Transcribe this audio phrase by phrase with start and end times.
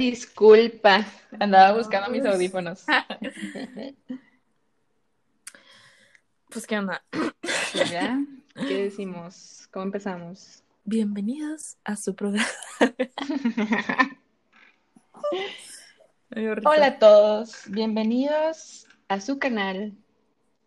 [0.00, 1.04] Disculpa,
[1.38, 2.86] andaba buscando mis audífonos.
[6.48, 7.04] Pues, ¿qué onda?
[7.92, 8.18] ¿Ya?
[8.56, 9.68] ¿Qué decimos?
[9.70, 10.64] ¿Cómo empezamos?
[10.84, 12.48] Bienvenidos a su programa.
[16.64, 19.92] Hola a todos, bienvenidos a su canal,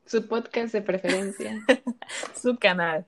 [0.05, 1.59] su podcast de preferencia.
[2.39, 3.05] su canal.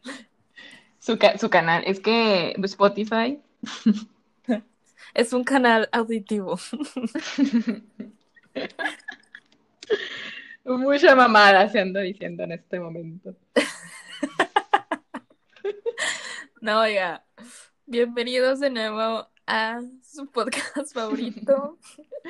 [1.00, 3.39] Su, su canal, es que Spotify
[5.16, 6.59] es un canal auditivo.
[10.65, 13.36] Mucha mamada se anda diciendo en este momento.
[16.61, 17.25] No, oiga,
[17.86, 21.78] bienvenidos de nuevo a su podcast favorito.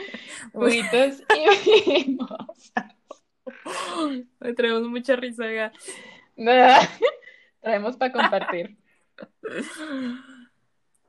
[0.54, 2.94] Buitos y mimosas.
[4.42, 5.72] Me traemos mucha risa, oiga.
[7.62, 8.78] Traemos para compartir.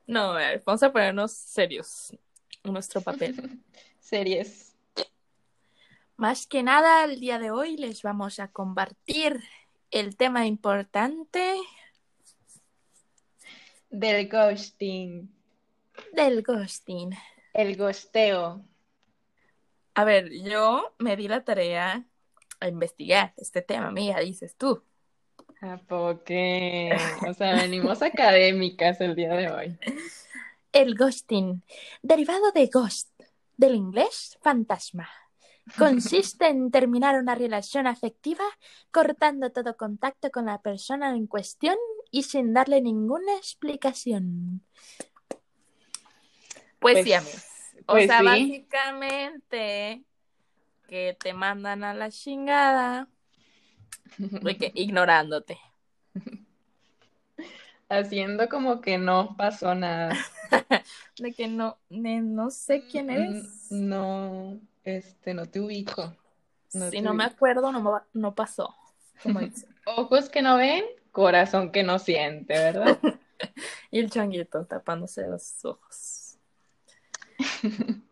[0.06, 2.16] No, a ver, vamos a ponernos serios
[2.62, 3.34] en nuestro papel.
[4.00, 4.74] Series.
[6.16, 9.42] Más que nada, el día de hoy les vamos a compartir
[9.90, 11.56] el tema importante
[13.90, 15.28] del ghosting.
[16.12, 17.10] Del ghosting.
[17.52, 18.64] El ghosteo.
[19.94, 22.06] A ver, yo me di la tarea
[22.60, 24.84] a investigar este tema, mía, dices tú.
[25.66, 25.80] ¿A
[26.24, 26.96] qué?
[27.28, 29.78] O sea, venimos académicas el día de hoy.
[30.72, 31.62] El ghosting,
[32.02, 33.08] derivado de ghost,
[33.56, 35.08] del inglés fantasma.
[35.76, 38.44] Consiste en terminar una relación afectiva
[38.92, 41.76] cortando todo contacto con la persona en cuestión
[42.12, 44.62] y sin darle ninguna explicación.
[46.78, 47.44] Pues, sí, pues, amigos.
[47.86, 50.04] O pues sea, básicamente
[50.86, 53.08] que te mandan a la chingada
[54.18, 55.58] de que ignorándote.
[57.88, 60.16] Haciendo como que no pasó nada.
[61.18, 63.70] de que no, no sé quién eres.
[63.70, 66.14] No, este, no te ubico.
[66.68, 68.74] si no me acuerdo, no, no pasó.
[69.22, 69.68] Como dice.
[69.84, 72.98] Ojos que no ven, corazón que no siente, ¿verdad?
[73.90, 76.38] y el changuito tapándose los ojos.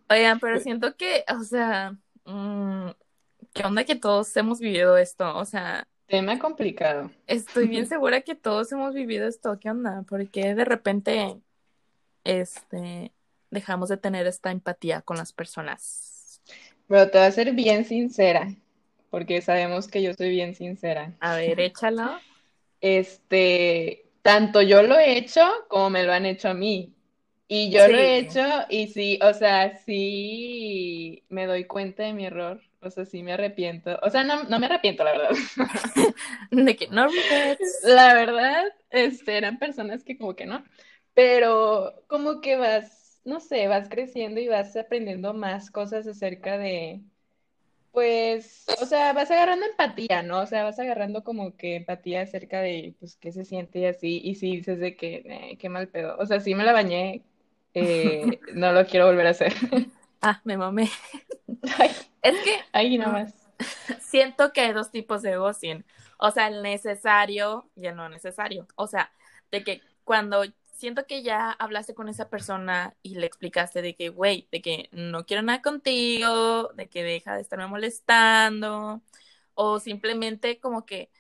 [0.09, 2.91] Oigan, pero siento que, o sea, mmm,
[3.55, 5.35] ¿qué onda que todos hemos vivido esto?
[5.39, 7.11] O sea, Tema complicado.
[7.27, 9.59] Estoy bien segura que todos hemos vivido esto.
[9.59, 10.05] ¿Qué onda?
[10.07, 11.37] Porque de repente
[12.25, 13.13] este,
[13.51, 16.43] dejamos de tener esta empatía con las personas.
[16.87, 18.55] Pero te voy a ser bien sincera,
[19.11, 21.15] porque sabemos que yo soy bien sincera.
[21.21, 22.19] A ver, échalo.
[22.81, 26.93] Este, tanto yo lo he hecho como me lo han hecho a mí.
[27.49, 32.27] Y yo lo he hecho y sí, o sea, sí me doy cuenta de mi
[32.27, 32.61] error.
[32.85, 33.99] O sea, sí me arrepiento.
[34.03, 35.31] O sea, no, no me arrepiento, la verdad.
[36.51, 37.09] de que no
[37.85, 40.65] La verdad, este, eran personas que como que no.
[41.15, 47.03] Pero como que vas, no sé, vas creciendo y vas aprendiendo más cosas acerca de,
[47.95, 50.41] pues, o sea, vas agarrando empatía, ¿no?
[50.41, 54.21] O sea, vas agarrando como que empatía acerca de, pues, qué se siente y así.
[54.25, 56.17] Y sí dices de que, eh, qué mal pedo.
[56.19, 57.23] O sea, sí me la bañé.
[57.75, 59.53] Eh, no lo quiero volver a hacer.
[60.25, 60.91] Ah, me mamé.
[62.23, 62.61] es que.
[62.73, 63.35] Ahí nomás.
[64.01, 65.85] Siento que hay dos tipos de ghosting.
[66.19, 68.67] O sea, el necesario y el no necesario.
[68.77, 69.13] O sea,
[69.51, 74.09] de que cuando siento que ya hablaste con esa persona y le explicaste de que,
[74.09, 79.03] güey, de que no quiero nada contigo, de que deja de estarme molestando,
[79.55, 81.11] o simplemente como que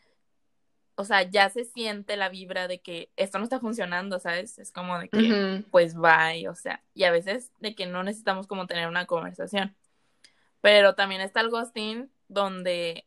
[0.97, 4.59] o sea, ya se siente la vibra de que esto no está funcionando, ¿sabes?
[4.59, 8.47] Es como de que, pues bye, o sea, y a veces de que no necesitamos
[8.47, 9.77] como tener una conversación.
[10.60, 13.06] Pero también está el ghosting donde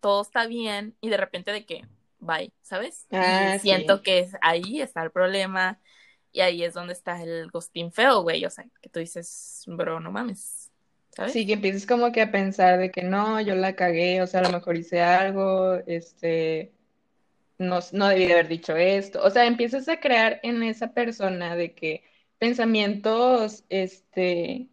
[0.00, 1.84] todo está bien y de repente de que
[2.20, 3.06] bye, ¿sabes?
[3.10, 5.80] Ah, siento que ahí está el problema
[6.32, 9.98] y ahí es donde está el ghosting feo, güey, o sea, que tú dices, bro,
[9.98, 10.70] no mames.
[11.10, 11.32] ¿sabes?
[11.32, 14.40] Sí, que empieces como que a pensar de que no, yo la cagué, o sea,
[14.40, 16.72] a lo mejor hice algo, este,
[17.60, 19.22] no, no debí de haber dicho esto.
[19.22, 22.04] O sea, empiezas a crear en esa persona de que
[22.38, 24.68] pensamientos, este,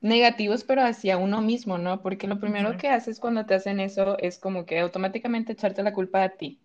[0.00, 2.02] negativos, pero hacia uno mismo, ¿no?
[2.02, 5.92] Porque lo primero que haces cuando te hacen eso es como que automáticamente echarte la
[5.92, 6.60] culpa a ti.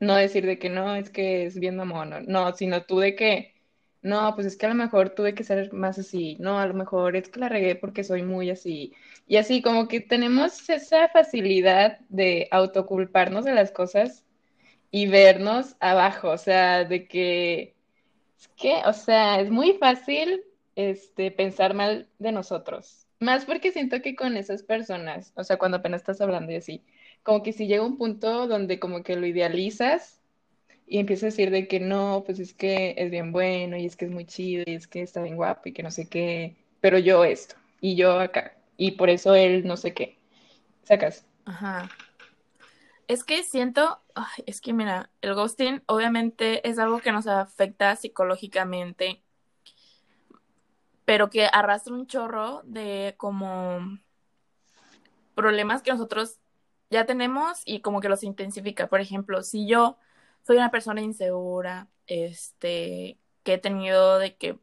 [0.00, 3.54] No decir de que no, es que es bien mamón, no, sino tú de que,
[4.02, 6.74] no, pues es que a lo mejor tuve que ser más así, no, a lo
[6.74, 8.94] mejor es que la regué porque soy muy así.
[9.26, 14.24] Y así como que tenemos esa facilidad de autoculparnos de las cosas
[14.90, 17.74] y vernos abajo, o sea, de que,
[18.38, 20.42] es que, o sea, es muy fácil
[20.76, 23.06] este, pensar mal de nosotros.
[23.20, 26.82] Más porque siento que con esas personas, o sea, cuando apenas estás hablando y así,
[27.22, 30.20] como que si llega un punto donde como que lo idealizas
[30.86, 33.96] y empiezas a decir de que no, pues es que es bien bueno y es
[33.96, 36.56] que es muy chido y es que está bien guapo y que no sé qué.
[36.80, 40.18] pero yo esto, y yo acá, y por eso él no sé qué.
[40.82, 41.26] Sacas.
[41.44, 41.88] Ajá.
[43.10, 44.00] Es que siento,
[44.46, 49.20] es que mira, el ghosting obviamente es algo que nos afecta psicológicamente,
[51.04, 53.80] pero que arrastra un chorro de como
[55.34, 56.38] problemas que nosotros
[56.88, 58.86] ya tenemos y como que los intensifica.
[58.86, 59.98] Por ejemplo, si yo
[60.46, 64.56] soy una persona insegura, este, que he tenido de que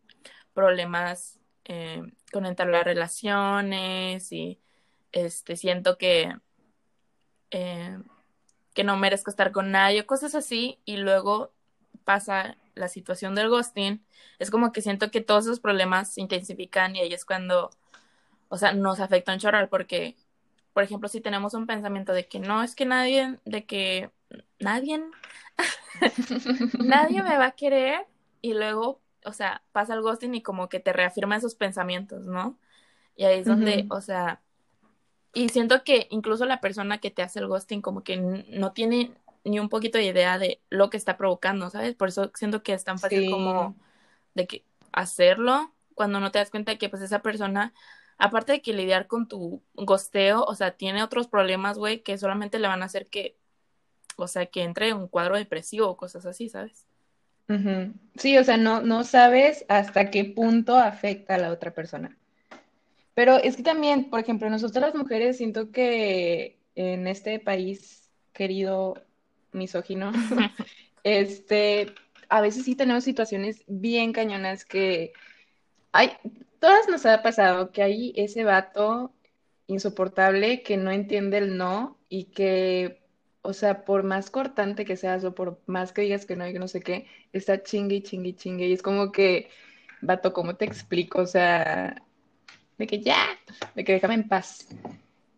[0.54, 2.02] problemas eh,
[2.32, 4.58] con entablar relaciones y
[5.12, 6.34] este, siento que,
[7.52, 8.00] eh,
[8.78, 11.52] que no merezco estar con nadie, cosas así, y luego
[12.04, 14.06] pasa la situación del ghosting,
[14.38, 17.72] es como que siento que todos esos problemas se intensifican y ahí es cuando,
[18.50, 20.16] o sea, nos afecta un chorral porque,
[20.74, 24.12] por ejemplo, si tenemos un pensamiento de que no, es que nadie, de que
[24.60, 25.04] nadie,
[26.78, 28.06] nadie me va a querer
[28.44, 32.60] y luego, o sea, pasa el ghosting y como que te reafirma esos pensamientos, ¿no?
[33.16, 34.40] Y ahí es donde, o sea,
[35.38, 39.12] y siento que incluso la persona que te hace el ghosting como que no tiene
[39.44, 41.94] ni un poquito de idea de lo que está provocando, ¿sabes?
[41.94, 43.76] Por eso siento que es tan fácil como
[44.34, 47.72] de que hacerlo cuando no te das cuenta de que pues esa persona,
[48.18, 52.58] aparte de que lidiar con tu gosteo, o sea, tiene otros problemas, güey, que solamente
[52.58, 53.38] le van a hacer que,
[54.16, 56.88] o sea, que entre en un cuadro depresivo o cosas así, ¿sabes?
[58.16, 62.18] Sí, o sea, no, no sabes hasta qué punto afecta a la otra persona.
[63.18, 68.94] Pero es que también, por ejemplo, nosotros las mujeres siento que en este país querido
[69.54, 70.12] misógino,
[71.04, 71.96] este,
[72.30, 75.14] a veces sí tenemos situaciones bien cañonas que
[75.94, 76.12] hay,
[76.60, 79.12] todas nos ha pasado que hay ese vato
[79.66, 83.02] insoportable que no entiende el no y que,
[83.42, 86.54] o sea, por más cortante que seas o por más que digas que no y
[86.54, 89.50] que no sé qué, está chingue, chingue, chingue y es como que,
[90.02, 91.22] vato, ¿cómo te explico?
[91.22, 92.04] O sea,
[92.78, 93.26] de que ya,
[93.76, 94.68] de que déjame en paz.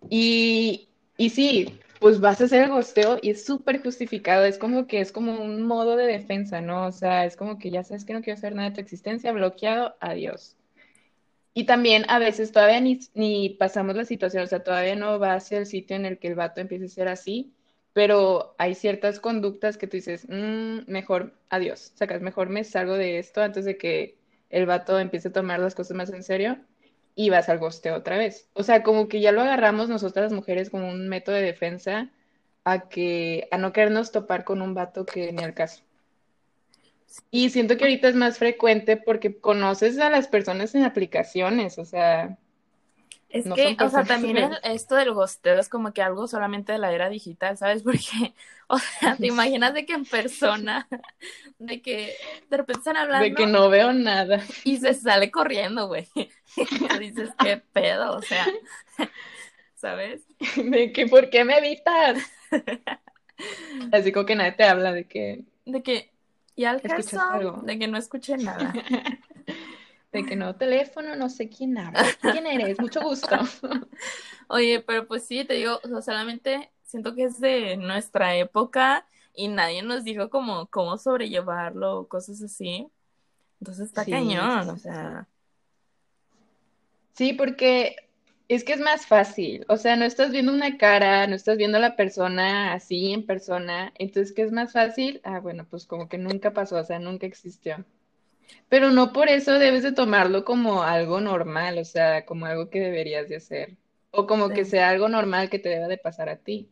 [0.09, 4.88] Y, y sí, pues vas a hacer el gosteo y es súper justificado, es como
[4.88, 6.88] que es como un modo de defensa, ¿no?
[6.88, 9.31] O sea, es como que ya sabes que no quiero hacer nada de tu existencia,
[9.31, 10.56] bloqueado, adiós.
[11.53, 15.33] Y también a veces todavía ni, ni pasamos la situación, o sea, todavía no va
[15.33, 17.53] hacia el sitio en el que el vato empiece a ser así,
[17.94, 23.19] pero hay ciertas conductas que tú dices, mm, mejor adiós, sacas, mejor me salgo de
[23.19, 24.18] esto antes de que
[24.50, 26.59] el vato empiece a tomar las cosas más en serio
[27.19, 28.48] y vas al gosteo otra vez.
[28.54, 32.10] O sea, como que ya lo agarramos nosotras las mujeres como un método de defensa
[32.63, 35.83] a que a no querernos topar con un vato que ni al caso.
[37.30, 41.83] Y siento que ahorita es más frecuente porque conoces a las personas en aplicaciones, o
[41.83, 42.38] sea,
[43.30, 46.92] es que, o sea, también esto del gosteo es como que algo solamente de la
[46.92, 47.84] era digital, ¿sabes?
[47.84, 48.34] Porque,
[48.68, 50.88] o sea, te imaginas de que en persona,
[51.60, 52.16] de que
[52.50, 53.24] de repente están hablando.
[53.24, 54.42] De que no veo nada.
[54.64, 56.08] Y se sale corriendo, güey.
[56.58, 58.48] Y dices, qué pedo, o sea,
[59.76, 60.24] ¿sabes?
[60.58, 62.18] De que, ¿por qué me evitas?
[63.92, 65.44] Así como que nadie te habla de que.
[65.66, 66.12] De que,
[66.56, 68.74] y al caso, de que no escuché nada.
[70.11, 72.03] De que no, teléfono, no sé quién habla.
[72.21, 72.79] ¿Quién eres?
[72.79, 73.35] Mucho gusto.
[74.47, 79.06] Oye, pero pues sí, te digo, o sea, solamente siento que es de nuestra época
[79.35, 82.88] y nadie nos dijo como cómo sobrellevarlo o cosas así.
[83.61, 85.27] Entonces está cañón, o sea.
[87.13, 87.95] Sí, porque
[88.47, 89.66] es que es más fácil.
[89.69, 93.25] O sea, no estás viendo una cara, no estás viendo a la persona así en
[93.25, 93.94] persona.
[93.95, 95.21] Entonces, ¿qué es más fácil?
[95.23, 97.85] Ah, bueno, pues como que nunca pasó, o sea, nunca existió.
[98.69, 102.79] Pero no por eso debes de tomarlo como algo normal, o sea, como algo que
[102.79, 103.77] deberías de hacer.
[104.11, 106.69] O como que sea algo normal que te deba de pasar a ti.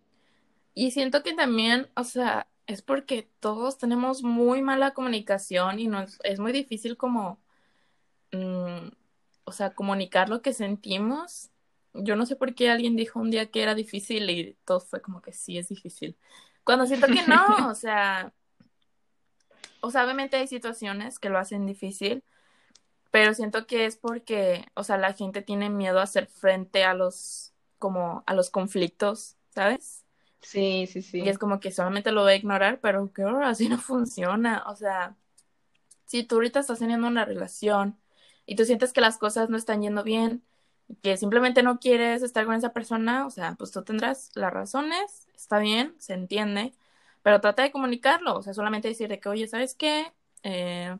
[0.74, 6.20] Y siento que también, o sea, es porque todos tenemos muy mala comunicación y nos
[6.24, 7.40] es muy difícil como,
[8.32, 8.90] mm,
[9.46, 11.50] o sea, comunicar lo que sentimos.
[11.94, 15.02] Yo no sé por qué alguien dijo un día que era difícil y todo fue
[15.02, 16.18] como que sí es difícil.
[16.64, 18.34] Cuando siento que no, o sea,
[19.82, 22.24] o sea, obviamente hay situaciones que lo hacen difícil,
[23.12, 26.94] pero siento que es porque, o sea, la gente tiene miedo a hacer frente a
[26.94, 30.04] los, como, a los conflictos, ¿sabes?
[30.42, 31.22] Sí, sí, sí.
[31.22, 34.64] Y es como que solamente lo voy a ignorar, pero que así no funciona.
[34.68, 35.16] O sea,
[36.06, 37.98] si tú ahorita estás teniendo una relación
[38.46, 40.44] y tú sientes que las cosas no están yendo bien,
[41.02, 45.28] que simplemente no quieres estar con esa persona, o sea, pues tú tendrás las razones,
[45.36, 46.74] está bien, se entiende,
[47.28, 50.14] pero trata de comunicarlo, o sea, solamente decir de que, oye, ¿sabes qué?
[50.44, 50.96] Eh,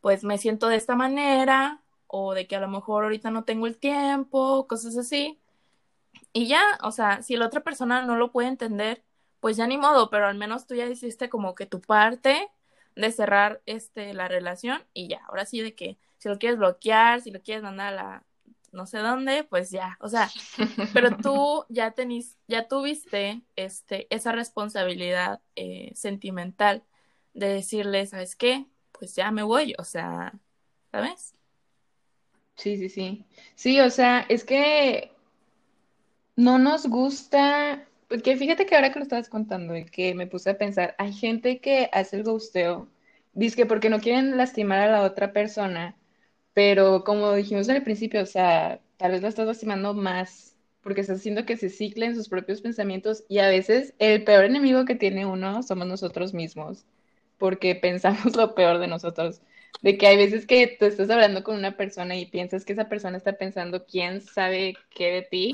[0.00, 3.68] pues me siento de esta manera, o de que a lo mejor ahorita no tengo
[3.68, 5.38] el tiempo, cosas así.
[6.32, 9.04] Y ya, o sea, si la otra persona no lo puede entender,
[9.38, 12.50] pues ya ni modo, pero al menos tú ya hiciste como que tu parte
[12.96, 17.20] de cerrar este la relación y ya, ahora sí de que si lo quieres bloquear,
[17.20, 18.24] si lo quieres mandar a la
[18.72, 20.30] no sé dónde, pues ya, o sea,
[20.94, 26.84] pero tú ya tenís, ya tuviste este, esa responsabilidad eh, sentimental
[27.34, 28.66] de decirle, ¿sabes qué?
[28.92, 30.34] Pues ya me voy, o sea,
[30.90, 31.34] ¿sabes?
[32.56, 33.24] Sí, sí, sí.
[33.54, 35.12] Sí, o sea, es que
[36.36, 40.50] no nos gusta, porque fíjate que ahora que lo estabas contando y que me puse
[40.50, 42.88] a pensar, hay gente que hace el ghosteo,
[43.32, 45.96] dice que porque no quieren lastimar a la otra persona,
[46.54, 50.50] pero como dijimos al principio, o sea, tal vez la estás lastimando más
[50.82, 54.84] porque estás haciendo que se ciclen sus propios pensamientos y a veces el peor enemigo
[54.84, 56.84] que tiene uno somos nosotros mismos,
[57.38, 59.42] porque pensamos lo peor de nosotros.
[59.82, 62.88] De que hay veces que tú estás hablando con una persona y piensas que esa
[62.88, 65.52] persona está pensando quién sabe qué de ti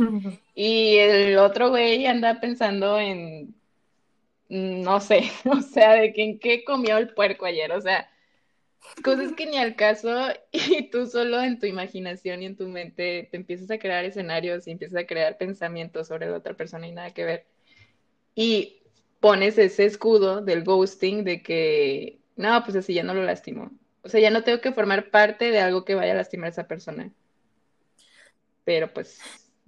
[0.54, 3.54] y el otro güey anda pensando en,
[4.48, 8.08] no sé, o sea, de que en qué comió el puerco ayer, o sea,
[9.02, 10.10] cosas que ni al caso
[10.52, 14.66] y tú solo en tu imaginación y en tu mente te empiezas a crear escenarios
[14.66, 17.46] y empiezas a crear pensamientos sobre la otra persona y nada que ver.
[18.34, 18.82] Y
[19.20, 23.70] pones ese escudo del ghosting de que, no, pues así ya no lo lastimo.
[24.02, 26.50] O sea, ya no tengo que formar parte de algo que vaya a lastimar a
[26.50, 27.10] esa persona.
[28.64, 29.20] Pero pues...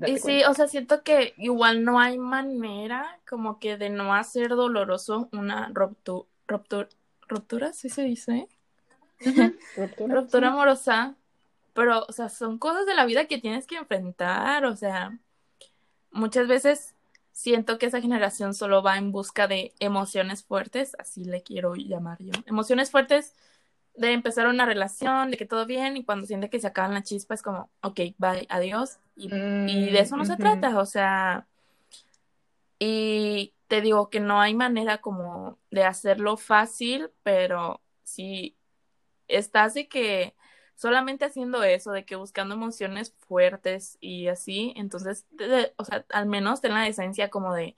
[0.06, 4.50] Y sí, o sea, siento que igual no hay manera como que de no hacer
[4.50, 6.88] doloroso una ruptura, ruptura,
[7.26, 8.46] ruptura, ¿sí se dice?
[9.76, 11.14] Ruptura, amorosa,
[11.74, 15.18] pero, o sea, son cosas de la vida que tienes que enfrentar, o sea,
[16.10, 16.94] muchas veces
[17.32, 22.18] siento que esa generación solo va en busca de emociones fuertes, así le quiero llamar
[22.20, 23.34] yo, emociones fuertes
[23.94, 27.04] de empezar una relación, de que todo bien, y cuando siente que se acaban las
[27.04, 31.46] chispas, es como, ok, bye, adiós, y, y de eso no se trata, o sea,
[32.78, 38.57] y te digo que no hay manera como de hacerlo fácil, pero sí
[39.28, 40.34] estás de que
[40.74, 45.26] solamente haciendo eso, de que buscando emociones fuertes y así, entonces,
[45.76, 47.76] o sea, al menos ten la decencia como de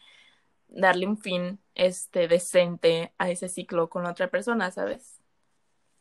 [0.68, 5.20] darle un fin este decente a ese ciclo con otra persona, ¿sabes?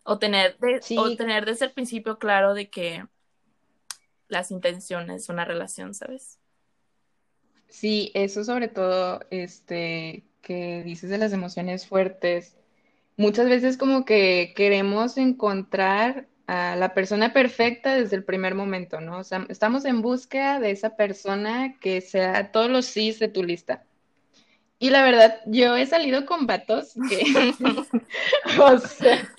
[0.04, 0.58] O tener,
[0.98, 3.06] o tener desde el principio claro de que
[4.28, 6.40] las intenciones de una relación, ¿sabes?
[7.68, 12.56] Sí, eso sobre todo, este, que dices de las emociones fuertes,
[13.20, 19.20] muchas veces como que queremos encontrar a la persona perfecta desde el primer momento, ¿no?
[19.20, 23.44] O sea, estamos en búsqueda de esa persona que sea todos los sís de tu
[23.44, 23.84] lista.
[24.80, 27.20] Y la verdad, yo he salido con vatos que,
[28.62, 29.30] o sea,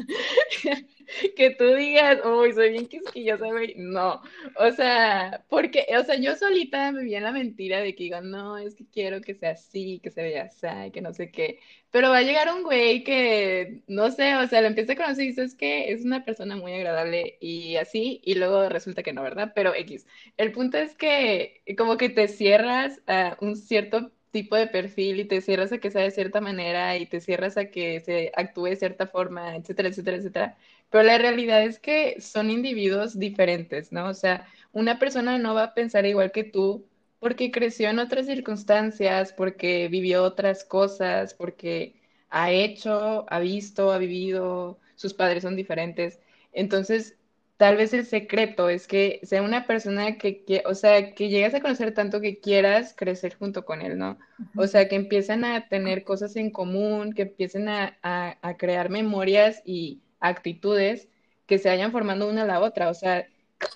[1.37, 3.75] que tú digas, uy, soy bien quisquillosa, güey.
[3.76, 4.23] No,
[4.57, 8.21] o sea, porque, o sea, yo solita me vi en la mentira de que digo,
[8.21, 11.61] no, es que quiero que sea así, que se vea así, que no sé qué.
[11.90, 15.25] Pero va a llegar un güey que, no sé, o sea, lo empieza a conocer
[15.25, 19.23] y dices que es una persona muy agradable y así, y luego resulta que no,
[19.23, 19.52] ¿verdad?
[19.55, 20.07] Pero X.
[20.37, 25.25] El punto es que como que te cierras a un cierto tipo de perfil y
[25.25, 28.67] te cierras a que sea de cierta manera y te cierras a que se actúe
[28.67, 30.59] de cierta forma, etcétera, etcétera, etcétera.
[30.90, 34.09] Pero la realidad es que son individuos diferentes, ¿no?
[34.09, 36.87] O sea, una persona no va a pensar igual que tú
[37.20, 41.94] porque creció en otras circunstancias, porque vivió otras cosas, porque
[42.30, 46.18] ha hecho, ha visto, ha vivido, sus padres son diferentes.
[46.52, 47.16] Entonces,
[47.61, 51.61] tal vez el secreto es que sea una persona que, o sea, que llegas a
[51.61, 54.18] conocer tanto que quieras crecer junto con él, ¿no?
[54.56, 59.61] O sea, que empiecen a tener cosas en común, que empiecen a, a, crear memorias
[59.66, 61.09] y actitudes
[61.47, 62.89] que se vayan formando una a la otra.
[62.91, 63.27] O sea,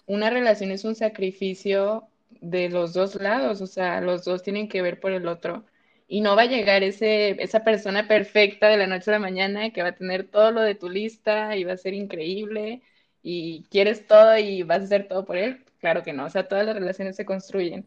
[0.07, 2.09] una relación es un sacrificio
[2.41, 5.65] de los dos lados, o sea, los dos tienen que ver por el otro.
[6.07, 9.71] Y no va a llegar ese, esa persona perfecta de la noche a la mañana
[9.71, 12.83] que va a tener todo lo de tu lista y va a ser increíble
[13.23, 16.47] y quieres todo y vas a hacer todo por él, claro que no, o sea,
[16.49, 17.87] todas las relaciones se construyen.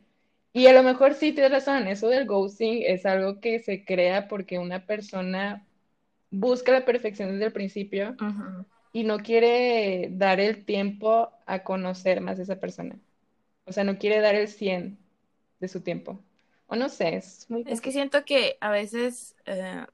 [0.54, 4.28] Y a lo mejor sí tienes razón, eso del ghosting es algo que se crea
[4.28, 5.67] porque una persona
[6.30, 8.16] busca la perfección desde el principio
[8.92, 13.00] y no quiere dar el tiempo a conocer más a esa persona.
[13.66, 14.98] O sea, no quiere dar el 100
[15.60, 16.20] de su tiempo.
[16.68, 17.64] O no sé, es muy...
[17.68, 19.36] Es que siento que a veces...
[19.46, 19.86] Eh,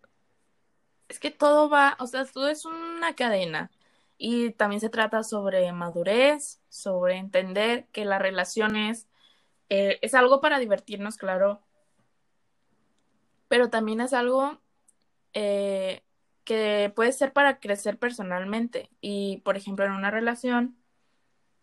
[1.07, 3.71] es que todo va, o sea, todo es una cadena.
[4.17, 9.07] Y también se trata sobre madurez, sobre entender que las relaciones
[9.69, 11.61] eh, es algo para divertirnos, claro,
[13.47, 14.59] pero también es algo
[15.33, 16.02] eh,
[16.43, 18.89] que puede ser para crecer personalmente.
[19.01, 20.77] Y, por ejemplo, en una relación,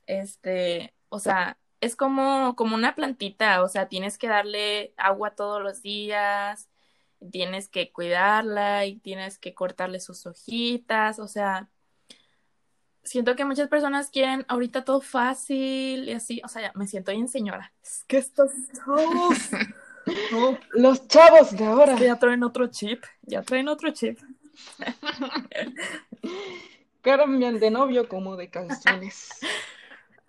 [0.06, 5.62] este, o sea, es como, como una plantita, o sea, tienes que darle agua todos
[5.62, 6.68] los días,
[7.30, 11.68] tienes que cuidarla y tienes que cortarle sus hojitas, o sea,
[13.02, 17.12] siento que muchas personas quieren ahorita todo fácil y así, o sea, ya me siento
[17.12, 17.72] bien señora.
[17.82, 19.38] Es que estos chavos,
[20.32, 21.98] no, Los chavos de ahora.
[21.98, 24.18] ya traen otro chip, ya traen otro chip.
[27.02, 29.30] Cambian de novio como de calzones.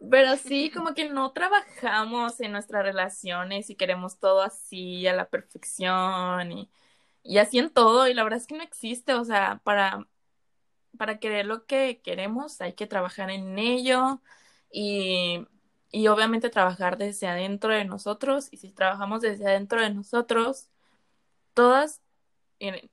[0.10, 5.30] Pero sí, como que no trabajamos en nuestras relaciones y queremos todo así a la
[5.30, 6.72] perfección y,
[7.24, 8.08] y así en todo.
[8.08, 10.08] Y la verdad es que no existe, o sea, para,
[10.98, 14.22] para querer lo que queremos hay que trabajar en ello
[14.72, 15.46] y,
[15.92, 18.48] y obviamente trabajar desde adentro de nosotros.
[18.52, 20.70] Y si trabajamos desde adentro de nosotros,
[21.54, 22.02] todas,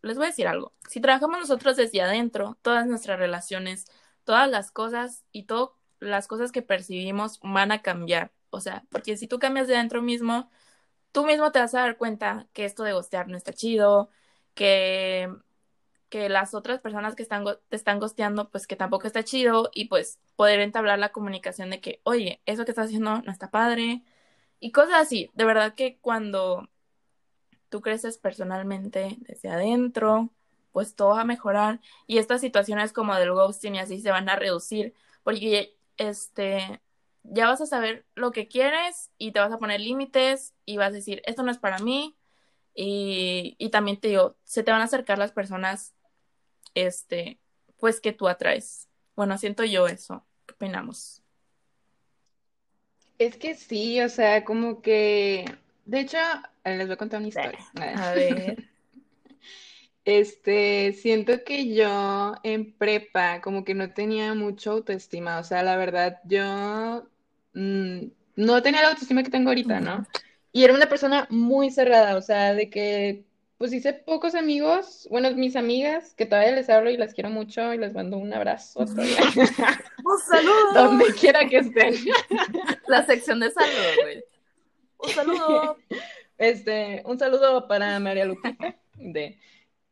[0.03, 3.87] les voy a decir algo, si trabajamos nosotros desde adentro, todas nuestras relaciones,
[4.25, 8.33] todas las cosas y todo las cosas que percibimos van a cambiar.
[8.51, 10.51] O sea, porque si tú cambias de adentro mismo,
[11.13, 14.11] tú mismo te vas a dar cuenta que esto de gostear no está chido,
[14.55, 15.29] que,
[16.09, 19.87] que las otras personas que están, te están gosteando, pues que tampoco está chido, y
[19.87, 24.03] pues poder entablar la comunicación de que, oye, eso que estás haciendo no está padre,
[24.61, 25.31] y cosas así.
[25.35, 26.69] De verdad que cuando
[27.69, 30.31] tú creces personalmente desde adentro,
[30.73, 34.29] pues todo va a mejorar, y estas situaciones como del ghosting y así se van
[34.29, 36.81] a reducir, porque este,
[37.25, 40.89] ya vas a saber lo que quieres y te vas a poner límites y vas
[40.89, 42.17] a decir, esto no es para mí.
[42.75, 45.95] Y, y también te digo, se te van a acercar las personas,
[46.75, 47.41] este,
[47.77, 48.89] pues que tú atraes.
[49.17, 50.25] Bueno, siento yo eso.
[50.47, 51.23] ¿Qué opinamos?
[53.19, 55.45] Es que sí, o sea, como que.
[55.89, 56.19] De hecho,
[56.65, 57.59] eh, les voy a contar una historia.
[57.97, 58.69] A ver.
[60.05, 65.77] Este, siento que yo en prepa como que no tenía mucha autoestima, o sea, la
[65.77, 67.07] verdad, yo
[67.53, 70.07] mm, no tenía la autoestima que tengo ahorita, ¿no?
[70.51, 73.27] Y era una persona muy cerrada, o sea, de que
[73.59, 77.75] pues hice pocos amigos, bueno, mis amigas, que todavía les hablo y las quiero mucho
[77.75, 79.19] y les mando un abrazo todavía,
[80.05, 80.73] ¡Un saludo!
[80.73, 81.95] donde quiera que estén.
[82.87, 84.25] La sección de salud, güey.
[85.09, 85.79] Un saludo.
[86.37, 89.41] Este, un saludo para María Lupita, de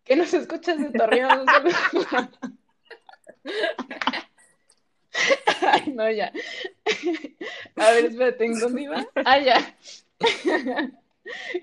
[0.04, 2.30] que nos escuchas de Torreón, un saludo.
[5.62, 6.32] Ay, no, ya.
[7.76, 9.06] A ver, espérate, ¿en dónde iba?
[9.24, 9.76] Ah, ya.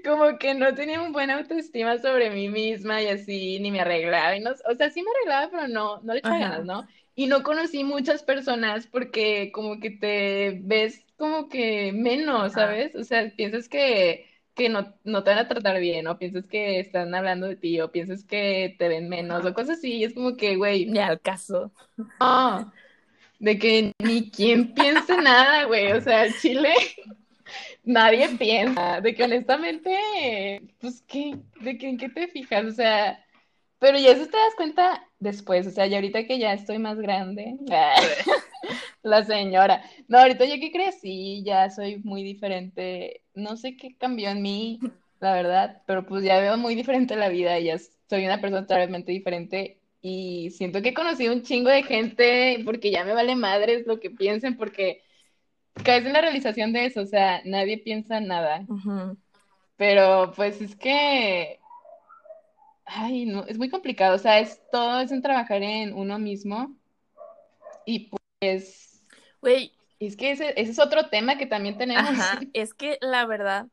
[0.04, 4.36] Como que no tenía un buena autoestima sobre mí misma y así, ni me arreglaba.
[4.36, 6.88] Y no, o sea, sí me arreglaba, pero no, no le echaba ganas, ¿no?
[7.15, 12.54] Y no conocí muchas personas porque como que te ves como que menos.
[12.54, 12.95] ¿sabes?
[12.95, 16.80] O sea, piensas que, que no, no te van a tratar bien, o piensas que
[16.80, 19.93] están hablando de ti, o piensas que te ven menos, o cosas así.
[19.97, 21.71] Y es como que, güey, Ni al caso.
[23.39, 25.91] de que ni quien piense nada, güey.
[25.91, 26.73] O sea, Chile,
[27.84, 29.02] nadie piensa.
[29.02, 31.38] De que honestamente, pues, ¿qué?
[31.62, 32.65] ¿De que en qué te fijas?
[32.65, 33.23] O sea,
[33.80, 35.68] pero ya eso te das cuenta después.
[35.68, 37.58] O sea, ya ahorita que ya estoy más grande,
[39.04, 39.84] la señora.
[40.08, 43.24] No, ahorita ya que crecí, ya soy muy diferente.
[43.34, 44.80] No sé qué cambió en mí,
[45.20, 47.78] la verdad, pero pues ya veo muy diferente la vida y ya
[48.10, 52.92] soy una persona totalmente diferente y siento que he conocido un chingo de gente porque
[52.92, 55.02] ya me vale madres lo que piensen porque
[55.84, 58.66] caes en la realización de eso, o sea, nadie piensa nada,
[59.78, 61.60] pero pues es que,
[62.94, 66.76] ay, no, es muy complicado, o sea, es todo es en trabajar en uno mismo
[67.86, 68.94] y pues
[69.44, 72.10] Güey, es que ese, ese es otro tema que también tenemos.
[72.10, 73.68] Ajá, es que la verdad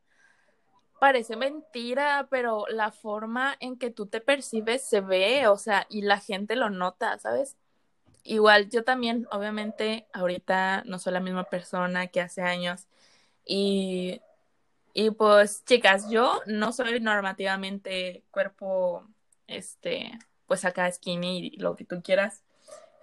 [0.99, 6.01] parece mentira, pero la forma en que tú te percibes se ve, o sea, y
[6.01, 7.55] la gente lo nota, ¿sabes?
[8.23, 12.87] Igual yo también, obviamente, ahorita no soy la misma persona que hace años.
[13.45, 14.21] Y,
[14.93, 19.07] y pues, chicas, yo no soy normativamente cuerpo,
[19.47, 22.43] este, pues acá skinny y lo que tú quieras.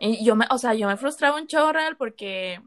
[0.01, 2.61] Y yo me, o sea, yo me frustraba un chorral porque,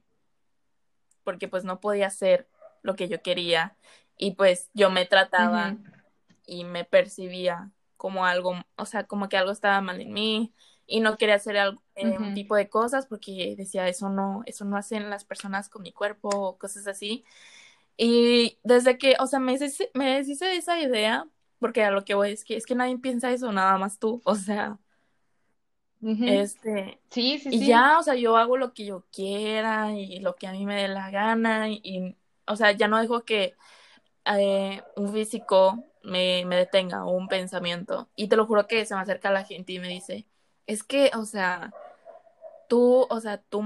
[1.24, 2.48] porque pues no podía hacer
[2.82, 3.76] lo que yo quería.
[4.18, 5.78] Y pues yo me trataba
[6.46, 10.54] y me percibía como algo, o sea, como que algo estaba mal en mí
[10.88, 14.66] y no quería hacer algo, eh, un tipo de cosas porque decía, eso no, eso
[14.66, 17.24] no hacen las personas con mi cuerpo cosas así.
[17.98, 21.28] Y desde que, o sea, me deshice, me deshice de esa idea,
[21.60, 24.22] porque a lo que voy es que es que nadie piensa eso, nada más tú,
[24.26, 24.80] o sea,
[26.02, 26.46] Ujú.
[26.46, 27.66] este, Sí, sí, y sí.
[27.66, 30.76] ya, o sea, yo hago lo que yo quiera y lo que a mí me
[30.82, 33.56] dé la gana y, y, o sea, ya no dejo que
[34.26, 38.10] eh, un físico me, me detenga o un pensamiento.
[38.16, 40.28] Y te lo juro que se me acerca la gente y me dice,
[40.68, 41.76] es que, o sea,
[42.68, 43.64] tú, o sea, tú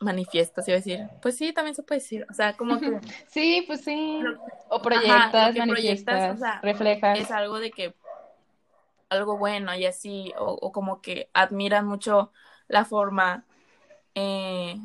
[0.00, 2.86] manifiestas, iba a decir, pues sí, también se puede decir, o sea, como que
[3.28, 4.20] Sí, pues sí.
[4.70, 7.18] O Ajá, proyectas, que proyectas, o sea, reflejas.
[7.18, 7.94] es algo de que
[9.08, 12.32] algo bueno y así, o, o como que admiran mucho
[12.68, 13.46] la forma
[14.14, 14.76] eh,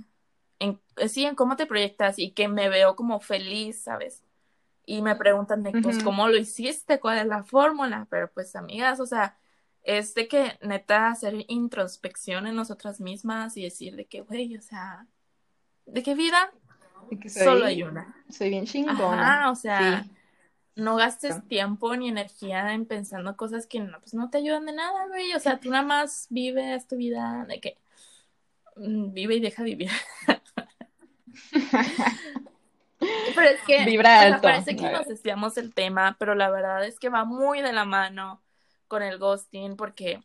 [0.60, 4.24] en, sí, en cómo te proyectas y que me veo como feliz, ¿sabes?
[4.86, 7.00] Y me preguntan de, pues, ¿cómo lo hiciste?
[7.00, 8.08] ¿Cuál es la fórmula?
[8.10, 9.38] Pero pues, amigas, o sea,
[9.84, 14.62] es de que neta hacer introspección en nosotras mismas y decir de que, güey, o
[14.62, 15.06] sea,
[15.86, 16.52] ¿de qué vida?
[17.28, 18.16] Solo hay una.
[18.30, 19.44] Soy bien chingona.
[19.44, 20.06] Ah, o sea,
[20.76, 24.74] no gastes tiempo ni energía en pensando cosas que no, pues no te ayudan de
[24.74, 25.34] nada, güey.
[25.34, 27.78] O sea, tú nada más vives tu vida de que
[28.78, 29.92] mm, vive y deja vivir.
[33.36, 37.10] pero es que Vibra parece que nos desviamos el tema, pero la verdad es que
[37.10, 38.42] va muy de la mano
[38.88, 40.24] con el ghosting porque,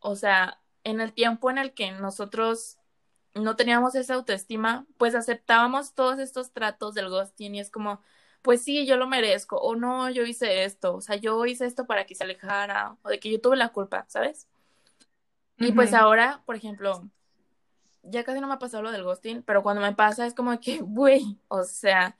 [0.00, 2.78] o sea, en el tiempo en el que nosotros
[3.34, 8.00] no teníamos esa autoestima, pues aceptábamos todos estos tratos del ghosting y es como,
[8.42, 11.86] pues sí, yo lo merezco, o no, yo hice esto, o sea, yo hice esto
[11.86, 14.46] para que se alejara, o de que yo tuve la culpa, ¿sabes?
[15.58, 17.08] Y pues ahora, por ejemplo,
[18.02, 20.58] ya casi no me ha pasado lo del ghosting, pero cuando me pasa es como
[20.60, 22.16] que, güey, o sea,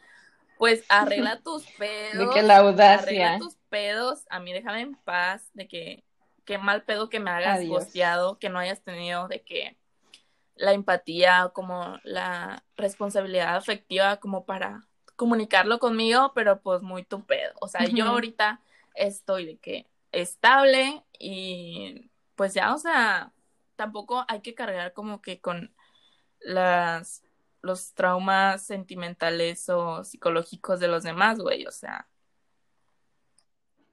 [0.58, 2.28] pues arregla tus pedos.
[2.28, 2.94] De que la audacia.
[2.94, 6.04] Arregla tus pedos, a mí déjame en paz, de que
[6.44, 9.76] qué mal pedo que me hagas ghosteado, que no hayas tenido de que
[10.54, 17.52] la empatía, como la responsabilidad afectiva como para comunicarlo conmigo, pero pues muy tu pedo.
[17.60, 18.60] O sea, yo ahorita
[18.94, 23.32] estoy de que estable y pues ya, o sea,
[23.76, 25.74] tampoco hay que cargar como que con
[26.40, 27.22] las
[27.62, 32.08] los traumas sentimentales o psicológicos de los demás, güey, o sea.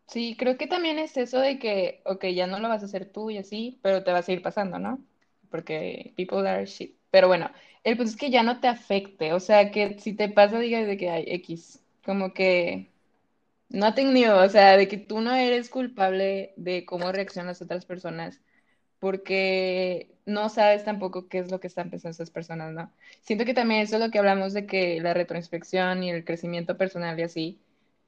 [0.07, 3.11] Sí, creo que también es eso de que, ok, ya no lo vas a hacer
[3.11, 5.03] tú y así, pero te va a seguir pasando, ¿no?
[5.49, 6.97] Porque people are shit.
[7.09, 7.49] Pero bueno,
[7.83, 10.85] el punto es que ya no te afecte, o sea, que si te pasa, digas
[10.87, 12.91] de que hay X, como que
[13.69, 17.85] no tenido, o sea, de que tú no eres culpable de cómo reaccionan las otras
[17.85, 18.41] personas,
[18.99, 22.91] porque no sabes tampoco qué es lo que están pensando esas personas, ¿no?
[23.21, 26.77] Siento que también eso es lo que hablamos de que la retroinspección y el crecimiento
[26.77, 27.61] personal y así,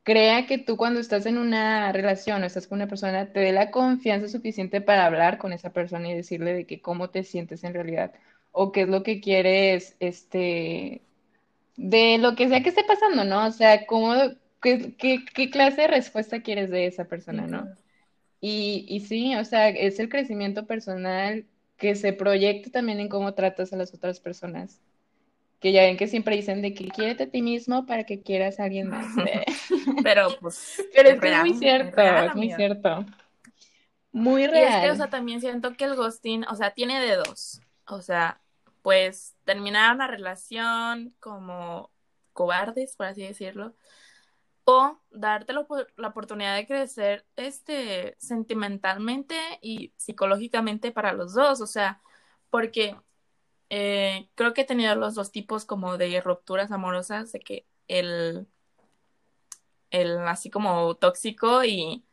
[0.06, 3.52] crea que tú cuando estás en una relación o estás con una persona, te dé
[3.52, 7.64] la confianza suficiente para hablar con esa persona y decirle de que cómo te sientes
[7.64, 8.14] en realidad
[8.52, 11.02] o qué es lo que quieres, este,
[11.78, 13.48] de lo que sea que esté pasando, ¿no?
[13.48, 14.14] O sea, cómo,
[14.62, 17.68] qué, qué, clase de respuesta quieres de esa persona, ¿no?
[18.42, 21.46] Y, y sí, o sea, es el crecimiento personal
[21.78, 24.80] que se proyecta también en cómo tratas a las otras personas.
[25.60, 28.60] Que ya ven que siempre dicen de que quiérete a ti mismo para que quieras
[28.60, 29.06] a alguien más.
[30.04, 30.84] Pero pues.
[30.94, 33.06] Pero es, que es muy cierto, es, muy cierto.
[34.12, 34.64] Muy real.
[34.64, 37.62] Y es que, o sea, también siento que el ghosting, o sea, tiene de dos.
[37.88, 38.42] O sea,
[38.82, 41.92] pues terminar una relación como
[42.34, 43.74] cobardes, por así decirlo,
[44.66, 45.66] o darte la,
[46.08, 52.02] oportunidad de crecer este sentimentalmente y psicológicamente para los dos, o sea,
[52.50, 52.96] porque
[53.70, 58.48] eh, creo que he tenido los dos tipos como de rupturas amorosas, de que el,
[59.92, 62.04] el así como tóxico y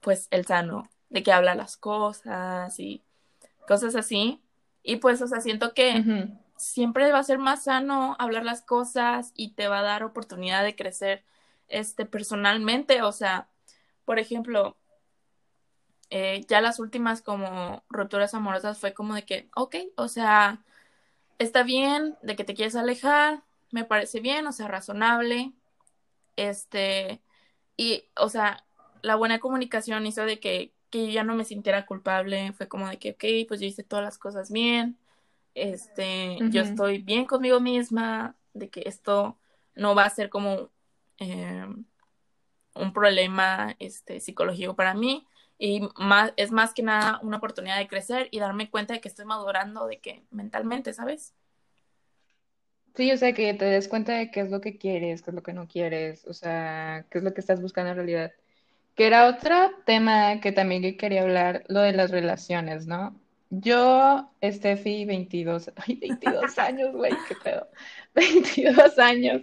[0.00, 3.02] pues el sano, de que habla las cosas y
[3.66, 4.40] cosas así.
[4.82, 6.04] Y pues, o sea, siento que
[6.56, 10.62] siempre va a ser más sano hablar las cosas y te va a dar oportunidad
[10.62, 11.24] de crecer
[11.68, 13.02] este personalmente.
[13.02, 13.48] O sea,
[14.04, 14.76] por ejemplo,
[16.10, 20.64] eh, ya las últimas como rupturas amorosas fue como de que, ok, o sea,
[21.38, 25.52] está bien de que te quieres alejar, me parece bien, o sea, razonable.
[26.36, 27.22] Este,
[27.76, 28.64] y, o sea,
[29.02, 32.88] la buena comunicación hizo de que que yo ya no me sintiera culpable, fue como
[32.88, 34.98] de que, ok, pues yo hice todas las cosas bien,
[35.54, 39.38] este, yo estoy bien conmigo misma, de que esto
[39.74, 40.68] no va a ser como
[41.18, 41.66] eh,
[42.74, 45.26] un problema este, psicológico para mí
[45.60, 49.08] y más, es más que nada una oportunidad de crecer y darme cuenta de que
[49.08, 51.34] estoy madurando, de que mentalmente, ¿sabes?
[52.94, 55.34] Sí, o sea, que te des cuenta de qué es lo que quieres, qué es
[55.34, 58.32] lo que no quieres, o sea, qué es lo que estás buscando en realidad.
[58.94, 63.20] Que era otro tema que también quería hablar, lo de las relaciones, ¿no?
[63.50, 67.68] Yo, Steffi, 22, ay, 22 años, güey, qué pedo.
[68.14, 69.42] 22 años,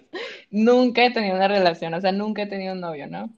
[0.50, 3.30] nunca he tenido una relación, o sea, nunca he tenido un novio, ¿no?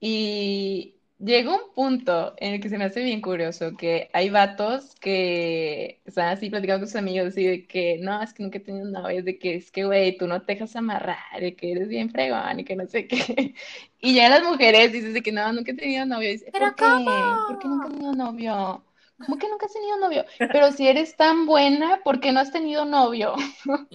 [0.00, 4.94] Y llegó un punto en el que se me hace bien curioso que hay vatos
[4.96, 8.62] que están así platicando con sus amigos así de que no, es que nunca he
[8.62, 11.72] tenido un novio, de que es que, güey, tú no te dejas amarrar, de que
[11.72, 13.54] eres bien fregón y que no sé qué.
[14.02, 16.30] Y ya las mujeres dicen de que no, nunca he tenido novio.
[16.30, 17.04] Dice, ¿Pero ¿Por qué?
[17.48, 18.84] ¿Por qué nunca he tenido novio?
[19.18, 20.24] ¿Cómo que nunca has tenido novio?
[20.38, 23.34] Pero si eres tan buena, ¿por qué no has tenido novio?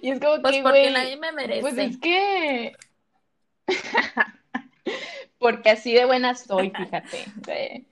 [0.00, 1.60] Y, es como pues que, porque nadie me merece.
[1.60, 2.72] Pues es que...
[5.38, 7.86] porque así de buena soy, fíjate.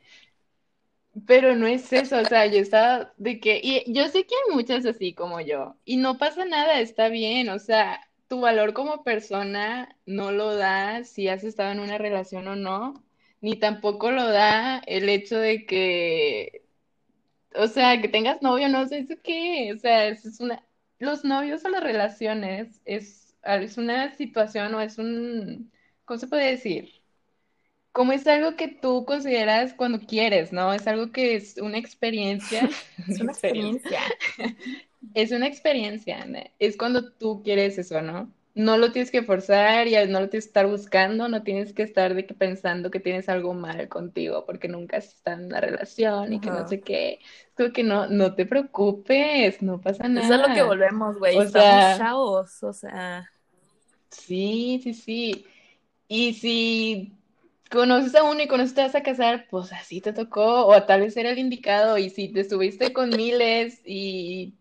[1.27, 4.55] Pero no es eso, o sea, yo estaba de que, y yo sé que hay
[4.55, 9.05] muchas así como yo, y no pasa nada, está bien, o sea, tu valor como
[9.05, 12.95] persona no lo da si has estado en una relación o no,
[13.43, 16.65] ni tampoco lo da el hecho de que,
[17.55, 20.65] o sea, que tengas novio, no sé eso qué, o sea, es, es una,
[20.99, 25.71] los novios o las relaciones es, es una situación o es un,
[26.12, 27.03] ¿cómo se puede decir?
[27.92, 30.72] como es algo que tú consideras cuando quieres, ¿no?
[30.72, 32.68] Es algo que es una experiencia.
[33.09, 34.01] Es una experiencia.
[35.14, 36.38] Es una experiencia, ¿no?
[36.59, 38.33] Es cuando tú quieres eso, ¿no?
[38.55, 41.83] No lo tienes que forzar y no lo tienes que estar buscando, no tienes que
[41.83, 45.61] estar de que pensando que tienes algo mal contigo porque nunca has estado en una
[45.61, 47.18] relación y que no sé qué.
[47.57, 50.27] Es que no, no te preocupes, no pasa nada.
[50.27, 51.38] Eso es lo que volvemos, güey.
[51.38, 53.31] Estamos sea, chavos, o sea.
[54.11, 55.46] Sí, sí, sí.
[56.14, 57.11] Y si
[57.70, 60.83] conoces a uno y con eso te vas a casar, pues así te tocó, o
[60.83, 64.53] tal vez era el indicado, y si te estuviste con miles y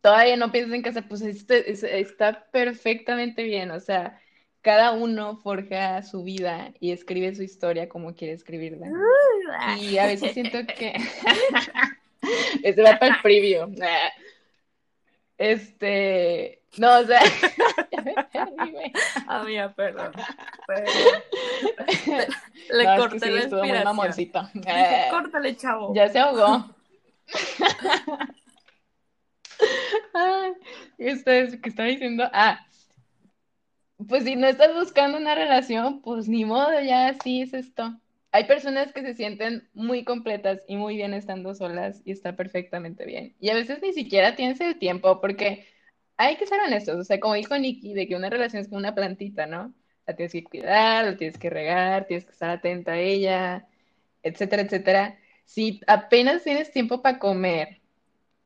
[0.00, 4.20] todavía no piensas en casar, pues este, está perfectamente bien, o sea,
[4.62, 8.88] cada uno forja su vida y escribe su historia como quiere escribirla.
[9.78, 10.92] Y a veces siento que...
[12.64, 13.72] Ese va para el preview.
[15.38, 17.20] Este, no, o sea,
[19.26, 20.12] Amiga, perdón.
[22.70, 24.50] Le no, corté es que sí, la.
[24.66, 25.94] Eh, Córtale, chavo.
[25.94, 26.74] Ya se ahogó.
[30.14, 30.52] Ay,
[30.98, 32.28] esto es que está diciendo.
[32.32, 32.66] Ah,
[34.08, 37.98] pues si no estás buscando una relación, pues ni modo, ya así es esto.
[38.32, 43.06] Hay personas que se sienten muy completas y muy bien estando solas y está perfectamente
[43.06, 43.34] bien.
[43.40, 45.66] Y a veces ni siquiera tienes el tiempo porque
[46.16, 48.78] hay que ser honestos, o sea, como dijo Nikki, de que una relación es como
[48.78, 49.74] una plantita, ¿no?
[50.06, 53.66] La tienes que cuidar, la tienes que regar, tienes que estar atenta a ella,
[54.22, 55.18] etcétera, etcétera.
[55.44, 57.80] Si apenas tienes tiempo para comer,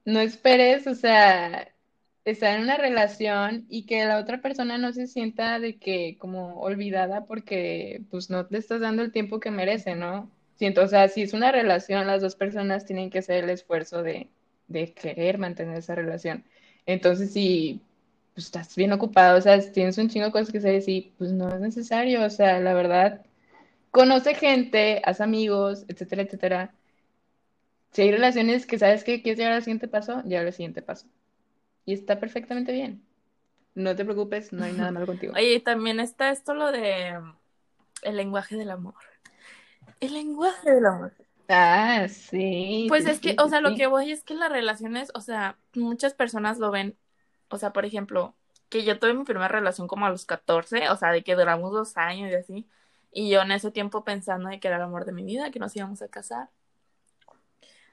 [0.05, 1.69] no esperes, o sea,
[2.25, 6.61] estar en una relación y que la otra persona no se sienta de que como
[6.61, 10.31] olvidada porque pues no te estás dando el tiempo que merece, ¿no?
[10.57, 14.03] Siento, o sea, si es una relación, las dos personas tienen que hacer el esfuerzo
[14.03, 14.31] de
[14.95, 16.45] querer mantener esa relación.
[16.93, 17.81] Entonces, si
[18.35, 21.13] pues, estás bien ocupado, o sea, si tienes un chingo de cosas que hacer, sí,
[21.19, 23.25] pues no es necesario, o sea, la verdad,
[23.91, 26.75] conoce gente, haz amigos, etcétera, etcétera.
[27.93, 31.07] Si hay relaciones que sabes que quieres llegar al siguiente paso, ya al siguiente paso.
[31.87, 33.03] Y está perfectamente bien.
[33.75, 35.33] No te preocupes, no hay nada malo contigo.
[35.37, 37.21] Oye, también está esto lo de
[38.03, 38.95] el lenguaje del amor.
[40.01, 41.13] El lenguaje del amor.
[41.53, 42.87] Ah, sí.
[42.89, 46.15] Pues es que, o sea, lo que voy es que las relaciones, o sea, muchas
[46.15, 46.97] personas lo ven,
[47.49, 48.37] o sea, por ejemplo,
[48.69, 51.73] que yo tuve mi primera relación como a los 14, o sea, de que duramos
[51.73, 52.69] dos años y así,
[53.11, 55.59] y yo en ese tiempo pensando de que era el amor de mi vida, que
[55.59, 56.51] nos íbamos a casar.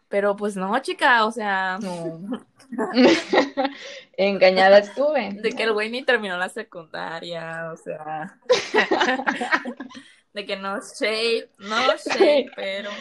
[0.07, 1.79] Pero pues no, chica, o sea.
[1.81, 2.47] No.
[4.17, 5.33] Engañada estuve.
[5.33, 8.39] De que el güey ni terminó la secundaria, o sea.
[10.33, 12.91] de que no shade, no shade, pero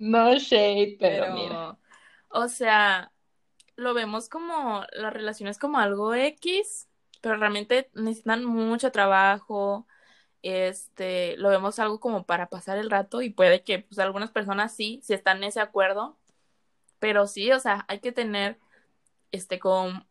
[0.00, 1.76] no shade, pero, mira.
[2.30, 3.12] O sea,
[3.76, 6.88] lo vemos como las relaciones como algo X,
[7.20, 9.86] pero realmente necesitan mucho trabajo.
[10.42, 14.74] Este, lo vemos algo como para pasar el rato y puede que pues algunas personas
[14.74, 16.18] sí, si están en ese acuerdo,
[16.98, 18.58] pero sí, o sea, hay que tener
[19.32, 20.06] este con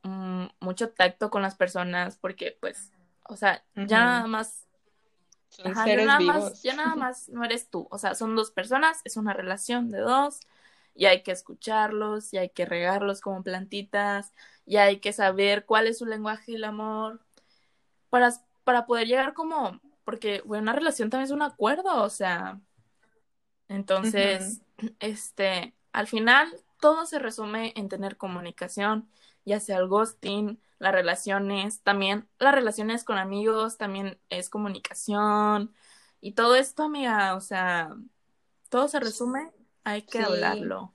[0.59, 2.91] mucho tacto con las personas porque pues,
[3.27, 4.68] o sea, ya nada más
[5.57, 7.87] ya nada Más, ya nada más no eres tú.
[7.91, 10.39] O sea, son dos personas, es una relación de dos,
[10.95, 14.33] y hay que escucharlos, y hay que regarlos como plantitas,
[14.65, 17.21] y hay que saber cuál es su lenguaje del amor,
[18.09, 18.31] para,
[18.63, 22.59] para poder llegar como, porque bueno, una relación también es un acuerdo, o sea.
[23.67, 24.61] Entonces,
[24.99, 29.09] este, al final todo se resume en tener comunicación,
[29.49, 35.73] ya sea el ghosting, las relaciones, también las relaciones con amigos, también es comunicación
[36.21, 37.95] y todo esto, amiga, o sea,
[38.69, 39.51] todo se resume,
[39.83, 40.93] hay que hablarlo.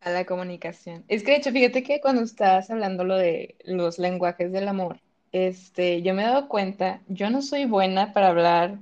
[0.00, 1.04] A la comunicación.
[1.06, 5.00] Es que de hecho, fíjate que cuando estás hablando lo de los lenguajes del amor,
[5.30, 8.78] este, yo me he dado cuenta, yo no soy buena para hablar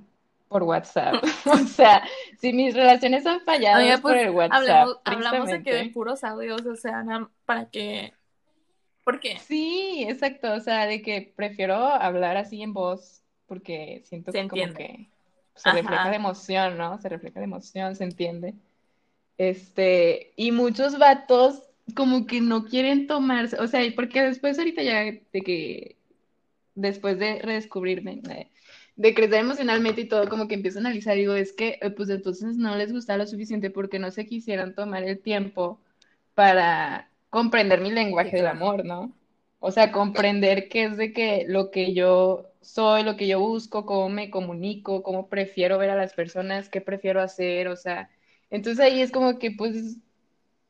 [0.49, 1.15] por WhatsApp.
[1.47, 2.03] o sea,
[2.39, 4.59] si mis relaciones han fallado por pues, el WhatsApp.
[4.59, 7.05] Hablamos, hablamos de que de puros audios, o sea,
[7.45, 8.15] para que
[9.05, 9.39] ¿Por qué?
[9.39, 14.73] Sí, exacto, o sea, de que prefiero hablar así en voz porque siento que como
[14.75, 15.09] que
[15.57, 17.01] se refleja de emoción, ¿no?
[17.01, 18.55] Se refleja de emoción, se entiende.
[19.39, 21.63] Este, y muchos vatos
[21.97, 25.97] como que no quieren tomarse, o sea, porque después ahorita ya de que
[26.75, 28.51] después de redescubrirme, eh,
[28.97, 32.09] de crecer emocionalmente y todo, como que empiezo a analizar digo, es que, eh, pues
[32.11, 35.81] entonces no les gusta lo suficiente porque no se quisieron tomar el tiempo
[36.35, 39.13] para comprender mi lenguaje del amor, ¿no?
[39.61, 43.87] O sea, comprender qué es de que lo que yo soy, lo que yo busco,
[43.87, 48.11] cómo me comunico, cómo prefiero ver a las personas, qué prefiero hacer, o sea,
[48.51, 49.97] entonces ahí es como que, pues,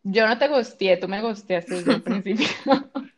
[0.02, 2.46] yo no te gusteé, tú me gusteaste desde el principio.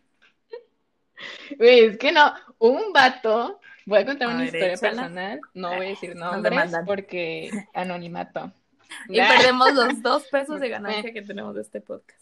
[1.56, 5.88] Güey, es que no, un vato, voy a contar una historia personal, no voy a
[5.90, 8.52] decir nombres porque anonimato.
[9.08, 12.21] Y perdemos los dos pesos de ganancia que tenemos de este podcast.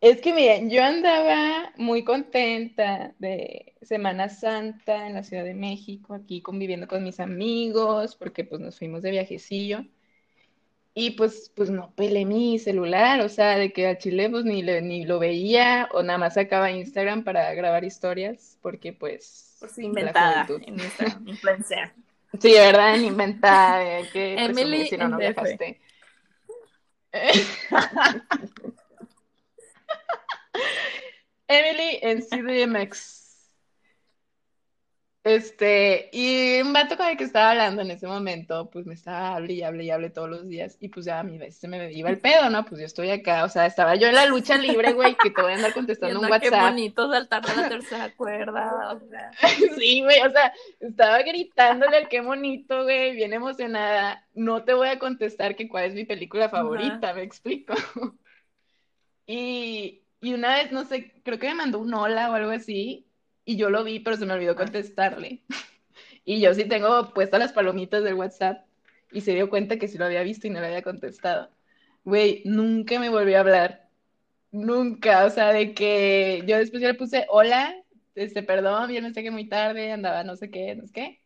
[0.00, 6.14] Es que miren, yo andaba muy contenta de Semana Santa en la Ciudad de México,
[6.14, 9.84] aquí conviviendo con mis amigos, porque pues nos fuimos de viajecillo.
[10.94, 14.62] Y pues, pues no pelé mi celular, o sea, de que a Chile pues ni,
[14.62, 19.58] ni lo veía o nada más sacaba Instagram para grabar historias, porque pues...
[19.60, 21.94] Pues inventada en Instagram, influencia.
[22.40, 22.96] Sí, ¿verdad?
[22.96, 25.18] Inventada, que Emily si no, no.
[31.50, 33.20] Emily en CDMX.
[35.22, 39.36] Este, y un vato con el que estaba hablando en ese momento, pues me estaba
[39.36, 41.68] hable y hable y hable todos los días, y pues ya a mi vez se
[41.68, 42.64] me iba el pedo, ¿no?
[42.64, 45.42] Pues yo estoy acá, o sea, estaba yo en la lucha libre, güey, que te
[45.42, 46.50] voy a andar contestando un WhatsApp.
[46.50, 49.30] Qué bonito saltar de la tercera cuerda, o sea.
[49.78, 54.26] Sí, güey, o sea, estaba gritándole qué bonito, güey, bien emocionada.
[54.32, 57.74] No te voy a contestar que cuál es mi película favorita, me explico.
[59.32, 63.06] Y, y una vez, no sé, creo que me mandó un hola o algo así,
[63.44, 65.42] y yo lo vi, pero se me olvidó contestarle.
[66.24, 68.66] y yo sí tengo puestas las palomitas del WhatsApp,
[69.12, 71.50] y se dio cuenta que sí lo había visto y no le había contestado.
[72.04, 73.88] Güey, nunca me volvió a hablar.
[74.52, 77.74] Nunca, o sea, de que yo después ya le puse hola,
[78.14, 81.22] este, perdón, no sé que muy tarde, andaba no sé qué, no sé qué.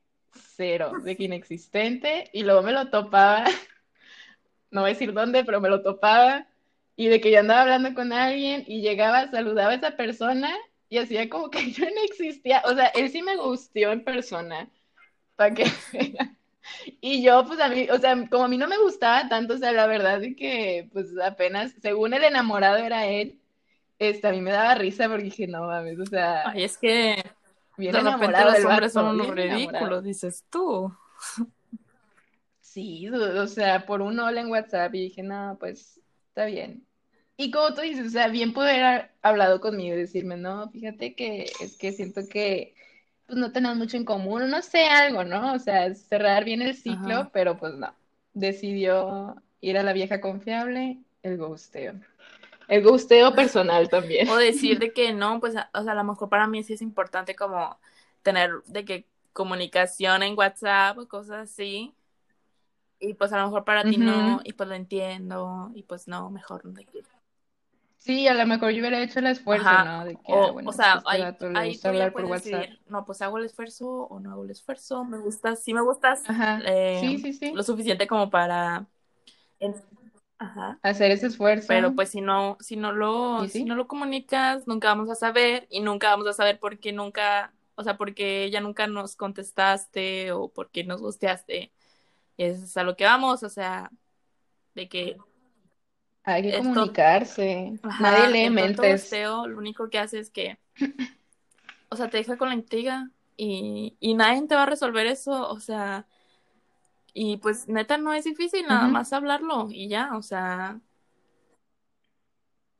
[0.57, 3.45] Cero, de que inexistente, y luego me lo topaba,
[4.71, 6.49] no voy a decir dónde, pero me lo topaba,
[6.97, 10.51] y de que yo andaba hablando con alguien y llegaba, saludaba a esa persona
[10.89, 12.63] y hacía como que yo no existía.
[12.67, 14.69] O sea, él sí me gustó en persona,
[15.37, 15.65] para que
[17.01, 19.59] Y yo, pues a mí, o sea, como a mí no me gustaba tanto, o
[19.59, 23.39] sea, la verdad es que, pues apenas, según el enamorado era él,
[23.99, 26.49] este, a mí me daba risa porque dije, no mames, o sea.
[26.49, 27.23] Ay, es que
[27.77, 30.93] bien de enamorado los hombres son unos ridículos, dices tú.
[32.61, 36.01] Sí, o sea, por un hola en WhatsApp y dije, no, pues
[36.35, 36.85] está bien.
[37.37, 41.15] Y como tú dices, o sea, bien pudo haber hablado conmigo y decirme, no, fíjate
[41.15, 42.75] que es que siento que
[43.27, 45.55] pues no tenemos mucho en común, no sé, algo, ¿no?
[45.55, 47.95] O sea, cerrar bien el ciclo, pero pues no.
[48.35, 51.95] Decidió ir a la vieja confiable, el gusteo.
[52.67, 54.29] El gusteo personal también.
[54.29, 56.83] O decir de que no, pues, o sea, a lo mejor para mí sí es
[56.83, 57.79] importante como
[58.23, 61.95] tener de que comunicación en WhatsApp o cosas así,
[63.01, 66.31] y pues a lo mejor para ti no, y pues lo entiendo, y pues no,
[66.31, 67.09] mejor no te quiero.
[67.99, 70.05] Sí, a lo mejor yo hubiera hecho el esfuerzo, ¿no?
[70.05, 72.67] De que, o, ah, bueno, o sea, este ahí, ahí tú hablar por WhatsApp.
[72.89, 76.23] no, pues hago el esfuerzo o no hago el esfuerzo, me gustas, sí me gustas
[76.67, 77.53] eh, sí, sí, sí.
[77.55, 78.87] lo suficiente como para
[80.39, 80.79] Ajá.
[80.83, 81.69] hacer ese esfuerzo.
[81.69, 85.67] Pero pues si no, si no lo, si no lo comunicas, nunca vamos a saber,
[85.71, 90.33] y nunca vamos a saber por qué nunca, o sea, porque ya nunca nos contestaste
[90.33, 91.73] o por qué nos gusteaste.
[92.37, 93.91] Es a lo que vamos, o sea,
[94.75, 95.17] de que
[96.25, 97.79] hay que comunicarse.
[98.01, 99.13] Nadie lee mentes.
[99.13, 100.59] lo único que hace es que,
[101.91, 105.49] o sea, te deja con la intriga y, y nadie te va a resolver eso,
[105.49, 106.07] o sea,
[107.13, 110.81] y pues neta no es difícil, nada más hablarlo y ya, o sea.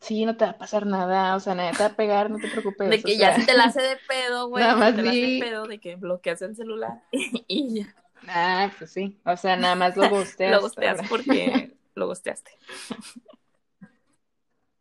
[0.01, 2.39] Sí, no te va a pasar nada, o sea, nadie te va a pegar, no
[2.39, 2.91] te preocupes.
[2.91, 4.65] De que ya se te la hace de pedo, güey.
[4.65, 7.95] Nada más te la hace de pedo de que bloqueas el celular y, ya.
[8.29, 10.53] Ah, pues sí, o sea, nada más lo gusteas.
[10.53, 12.51] lo gusteas porque lo gusteaste.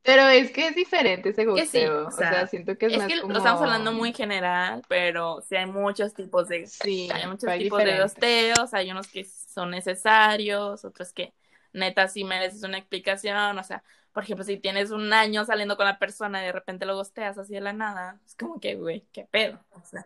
[0.04, 2.08] Pero es que es diferente ese gusteo.
[2.08, 5.66] o, sea, siento que es, es que lo estamos hablando muy general, pero sí hay
[5.66, 11.14] muchos tipos de sí, hay muchos tipos de gusteos, hay unos que son necesarios, otros
[11.14, 11.34] que
[11.72, 15.86] neta sí mereces una explicación, o sea, por ejemplo, si tienes un año saliendo con
[15.86, 19.08] la persona y de repente lo gusteas así de la nada, es como que, güey,
[19.14, 20.06] qué pedo, o sea.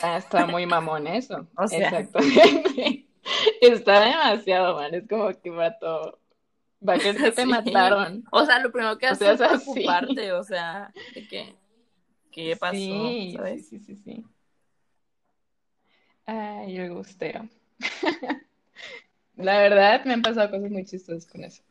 [0.00, 1.46] Ah, está muy mamón eso.
[1.56, 3.06] O sea, Exactamente.
[3.60, 6.18] Está demasiado mal, es como que todo
[6.86, 8.24] Va que te mataron.
[8.30, 11.54] O sea, lo primero que haces es preocuparte, o sea, de que,
[12.30, 12.74] ¿qué pasó?
[12.76, 13.68] Sí, ¿sabes?
[13.68, 14.24] sí, sí, sí.
[16.26, 17.48] Ay, el gusteo.
[19.36, 21.62] La verdad, me han pasado cosas muy chistosas con eso.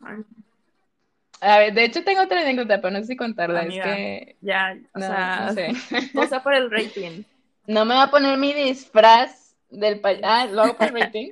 [1.41, 4.35] A ver, de hecho tengo otra anécdota, pero no sé si contarla, es que...
[4.41, 5.73] Ya, o sea, no sé.
[6.15, 7.23] O sea, por el rating.
[7.67, 10.25] No me va a poner mi disfraz Del payaso.
[10.25, 11.31] Ah, lo hago por rating.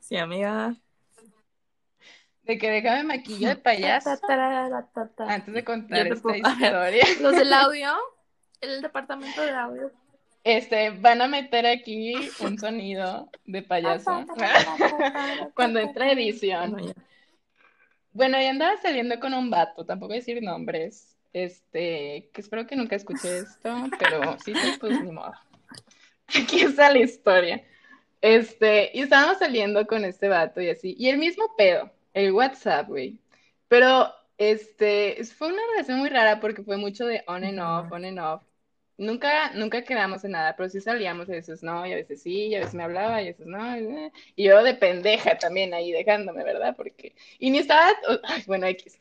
[0.00, 0.76] sí, amiga.
[2.42, 4.10] De que déjame maquillo de payaso.
[5.18, 7.04] Antes de contar esta historia.
[7.20, 7.92] Los del audio,
[8.60, 9.92] el departamento de audio.
[10.42, 14.24] Este, van a meter aquí un sonido de payaso
[15.54, 16.94] cuando entra edición.
[18.12, 21.16] Bueno, ya andaba saliendo con un vato, tampoco decir nombres.
[21.32, 25.32] Este, que espero que nunca escuche esto, pero sí, sí, pues ni modo.
[26.26, 27.64] Aquí está la historia.
[28.20, 30.94] Este, y estábamos saliendo con este vato y así.
[30.98, 33.18] Y el mismo pedo, el WhatsApp, güey.
[33.68, 38.04] Pero, este, fue una relación muy rara porque fue mucho de on and off, on
[38.04, 38.42] and off.
[38.98, 42.48] Nunca, nunca quedamos en nada, pero sí salíamos, a veces no, y a veces sí,
[42.48, 44.10] y a veces me hablaba, y a veces no.
[44.36, 46.74] Y yo de pendeja también ahí dejándome, ¿verdad?
[46.76, 47.92] Porque, y ni estaba,
[48.46, 49.00] bueno, X.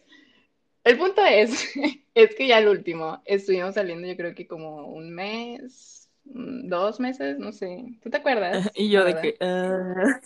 [0.89, 1.69] El punto es,
[2.15, 7.37] es que ya el último, estuvimos saliendo yo creo que como un mes, dos meses,
[7.37, 7.85] no sé.
[8.01, 8.71] ¿Tú te acuerdas?
[8.75, 9.37] Y yo de que...
[9.39, 10.19] Ah.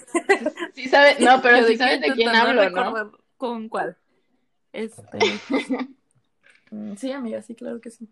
[0.73, 3.11] Sí sabes, no, pero sí sabes de quién hablo, ¿no?
[3.35, 3.97] ¿Con cuál?
[4.71, 5.17] Este...
[6.71, 8.07] Mm, sí, amiga, sí, claro que sí.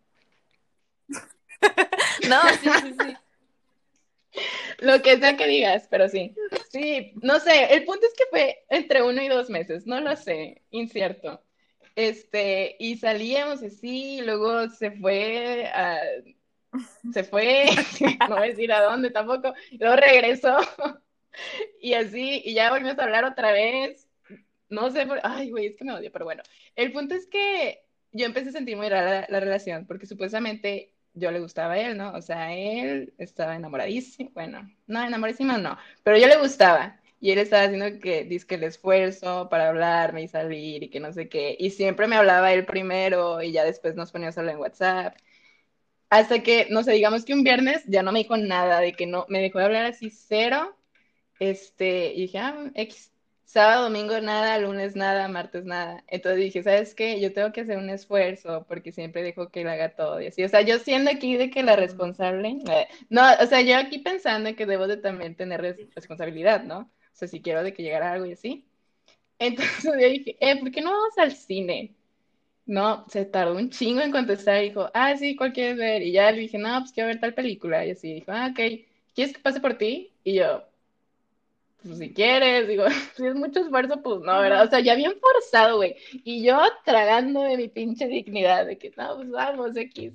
[2.27, 4.41] no, sí, sí, sí.
[4.79, 6.35] Lo que sea que digas, pero sí.
[6.69, 10.13] Sí, no sé, el punto es que fue entre uno y dos meses, no lo
[10.17, 11.41] sé, incierto.
[11.95, 15.99] Este, y salíamos así, y luego se fue a,
[17.11, 17.65] se fue,
[18.29, 20.57] no voy a decir a dónde tampoco, luego regresó,
[21.81, 24.07] y así, y ya volvimos a hablar otra vez,
[24.69, 25.19] no sé, por...
[25.23, 26.43] ay, güey, es que me odio, pero bueno,
[26.75, 27.83] el punto es que
[28.13, 31.97] yo empecé a sentir muy rara la, relación, porque supuestamente yo le gustaba a él,
[31.97, 32.13] ¿no?
[32.13, 37.37] O sea, él estaba enamoradísimo, bueno, no, enamoradísimo no, pero yo le gustaba, y él
[37.39, 41.55] estaba haciendo que, que el esfuerzo para hablarme y salir y que no sé qué.
[41.59, 45.15] Y siempre me hablaba él primero y ya después nos poníamos a hablar en WhatsApp.
[46.09, 49.07] Hasta que, no sé, digamos que un viernes ya no me dijo nada, de que
[49.07, 50.75] no, me dejó de hablar así cero.
[51.39, 53.11] Este, y dije, ah, X.
[53.45, 56.03] Sábado, domingo nada, lunes nada, martes nada.
[56.07, 57.19] Entonces dije, ¿sabes qué?
[57.21, 60.43] Yo tengo que hacer un esfuerzo porque siempre dejo que él haga todo y así.
[60.43, 63.99] O sea, yo siendo aquí de que la responsable, eh, no, o sea, yo aquí
[63.99, 66.89] pensando que debo de también tener responsabilidad, ¿no?
[67.13, 68.65] O sea, si quiero de que llegara algo y así.
[69.39, 71.95] Entonces yo dije, eh, ¿por qué no vamos al cine?
[72.65, 74.61] No, se tardó un chingo en contestar.
[74.61, 76.01] Dijo, ah, sí, ¿cuál quieres ver?
[76.03, 77.85] Y ya le dije, no, pues quiero ver tal película.
[77.85, 78.59] Y así dijo, ah, ok,
[79.15, 80.11] ¿quieres que pase por ti?
[80.23, 80.63] Y yo,
[81.83, 82.85] pues si quieres, digo,
[83.15, 84.65] si es mucho esfuerzo, pues no, ¿verdad?
[84.65, 85.95] O sea, ya bien forzado, güey.
[86.23, 90.13] Y yo tragando de mi pinche dignidad, de que no, pues vamos, X.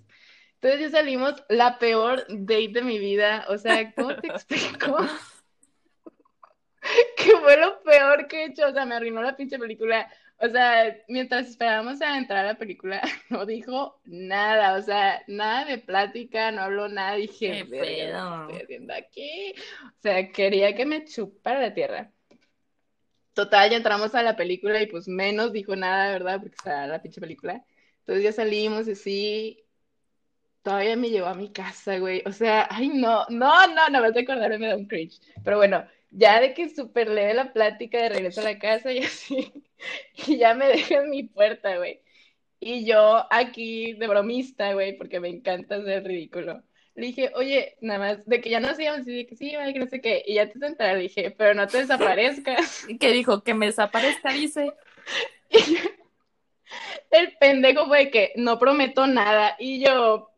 [0.55, 3.47] Entonces ya salimos la peor date de mi vida.
[3.49, 4.97] O sea, ¿cómo te explico?
[7.17, 10.09] que fue lo peor que he hecho, o sea, me arruinó la pinche película.
[10.39, 15.65] O sea, mientras esperábamos a entrar a la película, no dijo nada, o sea, nada
[15.65, 18.43] de plática, no habló nada, dije, ¿qué pedo?
[18.43, 19.55] estoy haciendo aquí?
[19.87, 22.11] O sea, quería que me chupara la tierra.
[23.33, 26.41] Total, ya entramos a la película y pues menos dijo nada, ¿verdad?
[26.41, 27.65] Porque estaba la pinche película.
[28.01, 29.67] Entonces ya salimos y sí,
[30.63, 32.23] todavía me llevó a mi casa, güey.
[32.27, 35.21] O sea, ay, no, no, no, no me vas a acordar, me da un cringe.
[35.45, 38.99] Pero bueno, ya de que súper leve la plática de regreso a la casa y
[39.05, 39.53] así,
[40.27, 42.01] y ya me dejé en mi puerta, güey.
[42.59, 46.63] Y yo aquí de bromista, güey, porque me encanta ser ridículo.
[46.95, 49.75] Le dije, oye, nada más, de que ya no hacíamos, y dije que sí, güey,
[49.75, 52.87] que no sé qué, y ya te sentaré, le dije, pero no te desaparezcas.
[52.89, 53.43] ¿Y qué dijo?
[53.43, 54.73] Que me desaparezca, dice.
[57.11, 60.31] el pendejo fue que no prometo nada, y yo,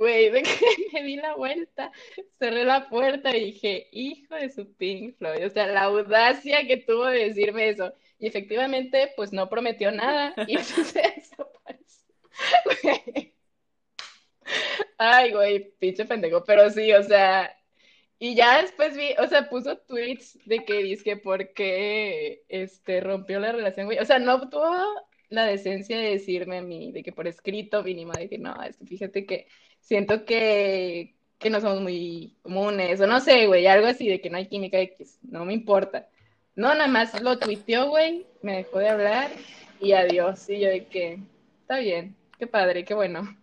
[0.00, 0.50] Güey, de que
[0.94, 1.92] me di la vuelta,
[2.38, 5.44] cerré la puerta y dije, hijo de su Pink Floyd.
[5.44, 7.92] O sea, la audacia que tuvo de decirme eso.
[8.18, 12.14] Y efectivamente, pues no prometió nada y eso se desapareció.
[14.98, 16.44] Ay, güey, pinche pendejo.
[16.44, 17.54] Pero sí, o sea,
[18.18, 23.38] y ya después vi, o sea, puso tweets de que dice por qué este, rompió
[23.40, 23.98] la relación, güey.
[23.98, 24.74] O sea, no tuvo
[25.28, 28.76] la decencia de decirme a mí, de que por escrito mínimo, de que no, es
[28.78, 29.46] que fíjate que
[29.80, 34.30] siento que, que no somos muy comunes, o no sé, güey, algo así de que
[34.30, 36.08] no hay química X, no me importa.
[36.54, 39.30] No, nada más lo tuiteó, güey, me dejó de hablar
[39.80, 40.48] y adiós.
[40.48, 41.18] Y yo de que,
[41.62, 43.36] está bien, qué padre, qué bueno.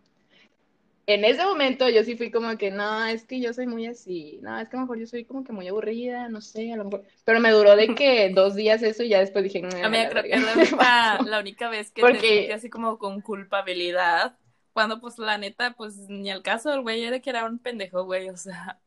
[1.08, 4.40] En ese momento yo sí fui como que, no, es que yo soy muy así,
[4.42, 6.76] no, es que a lo mejor yo soy como que muy aburrida, no sé, a
[6.76, 7.06] lo mejor.
[7.24, 9.70] Pero me duró de que dos días eso y ya después dije, no.
[9.84, 12.20] A mí creo que es la única, la única vez que Porque...
[12.20, 14.38] te sentí así como con culpabilidad
[14.78, 18.04] cuando pues la neta, pues ni al caso el güey era que era un pendejo,
[18.04, 18.78] güey, o sea.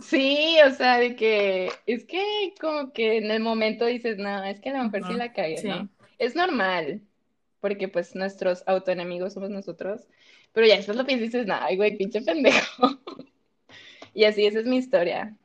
[0.00, 4.58] Sí, o sea, de que es que como que en el momento dices, no, es
[4.58, 5.88] que a lo mejor sí la cagué, ¿no?
[6.18, 7.00] Es normal,
[7.60, 10.08] porque pues nuestros autoenemigos somos nosotros,
[10.52, 12.88] pero ya después lo piensas y dices, no, ay, güey, pinche pendejo.
[14.14, 15.36] Y así, esa es mi historia.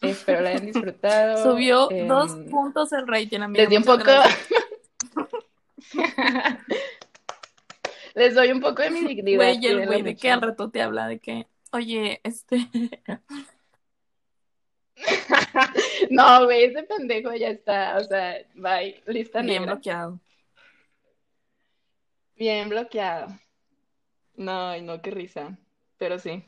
[0.00, 1.42] Espero la hayan disfrutado.
[1.42, 3.62] Subió Em, dos puntos el rating, amiga.
[3.62, 4.04] Les di un poco.
[8.14, 9.38] Les doy un poco de mi dignidad.
[9.38, 12.68] Güey, y el güey de que al rato te habla de que, oye, este,
[16.10, 17.96] No, güey, ese pendejo ya está.
[17.98, 19.02] O sea, bye.
[19.06, 19.74] Lista bien negra.
[19.74, 20.20] bloqueado.
[22.36, 23.28] Bien bloqueado.
[24.36, 25.56] No, ay, no, qué risa.
[25.98, 26.44] Pero sí.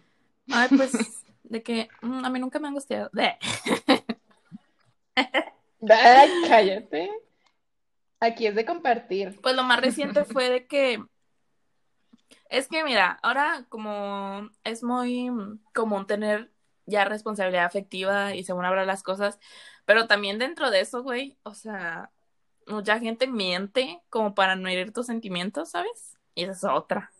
[0.50, 0.92] Ay, pues,
[1.44, 3.10] de que mm, a mí nunca me han gusteado.
[3.12, 3.36] De.
[5.88, 7.10] Ay, cállate.
[8.18, 9.38] Aquí es de compartir.
[9.40, 11.02] Pues lo más reciente fue de que
[12.48, 15.30] es que mira, ahora como es muy
[15.74, 16.52] común tener
[16.86, 19.38] ya responsabilidad afectiva y según hablar las cosas,
[19.84, 22.12] pero también dentro de eso, güey, o sea,
[22.66, 26.18] mucha gente miente como para no herir tus sentimientos, ¿sabes?
[26.34, 27.12] Y esa es otra.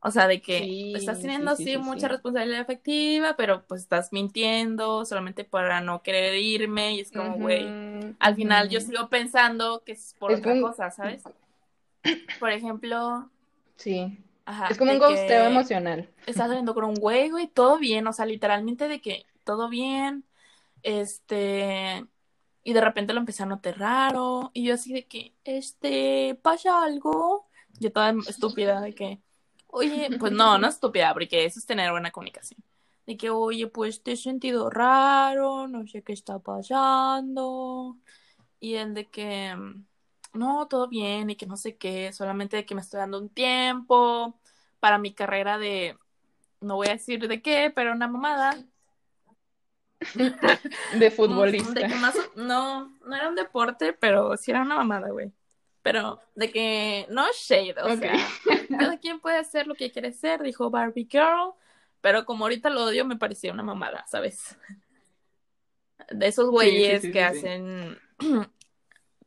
[0.00, 3.66] O sea, de que Sí, estás teniendo sí, así sí, sí, mucha responsabilidad afectiva, pero
[3.66, 8.68] pues estás mintiendo solamente para no querer irme y es como, güey, Ujú, al final
[8.70, 11.28] yo sigo pensando que es por Es otra cosa, ¿sabes?
[12.38, 13.30] Por ejemplo,
[13.76, 14.18] Sí.
[14.44, 16.08] ajá, Es como un ghosteo emocional.
[16.26, 20.24] Estás saliendo con un güey, güey, todo bien, o sea, literalmente de que todo bien,
[20.82, 22.04] este,
[22.64, 26.82] y de repente lo empecé a notar raro, y yo así de que, este, pasa
[26.82, 27.46] algo,
[27.78, 29.20] yo toda estúpida de que,
[29.68, 32.60] oye, pues no, no estúpida, porque eso es tener buena comunicación,
[33.06, 37.96] de que, oye, pues te he sentido raro, no sé qué está pasando,
[38.58, 39.54] y el de que,
[40.36, 43.28] no, todo bien, y que no sé qué, solamente de que me estoy dando un
[43.28, 44.38] tiempo
[44.80, 45.96] para mi carrera de,
[46.60, 48.56] no voy a decir de qué, pero una mamada.
[50.98, 51.72] De futbolista.
[51.72, 55.32] De que más, no, no era un deporte, pero sí era una mamada, güey.
[55.82, 58.12] Pero de que no shade, o sea,
[58.78, 61.54] cada quien puede hacer lo que quiere ser, dijo Barbie Girl,
[62.00, 64.58] pero como ahorita lo odio, me parecía una mamada, ¿sabes?
[66.10, 67.38] De esos güeyes sí, que sí, sí.
[67.38, 67.98] hacen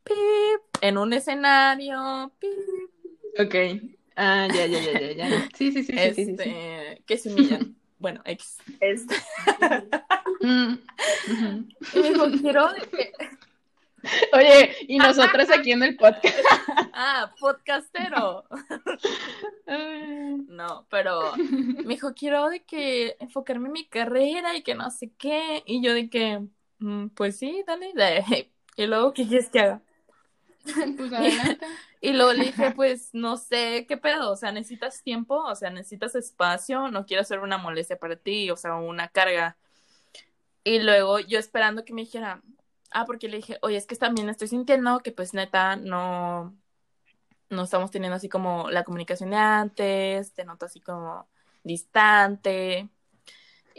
[0.10, 2.50] pip en un escenario, pip,
[3.40, 3.56] Ok.
[4.16, 5.50] Ah, ya, ya, ya, ya, ya.
[5.56, 6.32] Sí, sí, sí, sí, sí, sí, sí.
[6.32, 7.76] este, que se humillan.
[8.00, 8.58] Bueno, X.
[8.80, 9.16] Este.
[10.42, 10.76] Mm.
[11.94, 13.12] Y me dijo, quiero de que-
[14.32, 16.38] Oye, y nosotras aquí en el podcast.
[16.94, 18.46] Ah, podcastero.
[20.48, 25.12] No, pero me dijo, quiero de que enfocarme en mi carrera y que no sé
[25.18, 25.62] qué.
[25.66, 26.42] Y yo de que,
[26.80, 27.92] "Mm, pues sí, dale.
[28.78, 29.82] Y luego, ¿qué quieres que haga?
[30.98, 31.66] Pues adelante.
[32.02, 35.70] Y luego le dije, pues no sé qué pedo, o sea, necesitas tiempo, o sea,
[35.70, 39.58] necesitas espacio, no quiero ser una molestia para ti, o sea, una carga.
[40.64, 42.42] Y luego yo esperando que me dijera,
[42.92, 46.58] ah, porque le dije, oye, es que también estoy sintiendo que pues neta no,
[47.50, 51.30] no estamos teniendo así como la comunicación de antes, te noto así como
[51.64, 52.90] distante.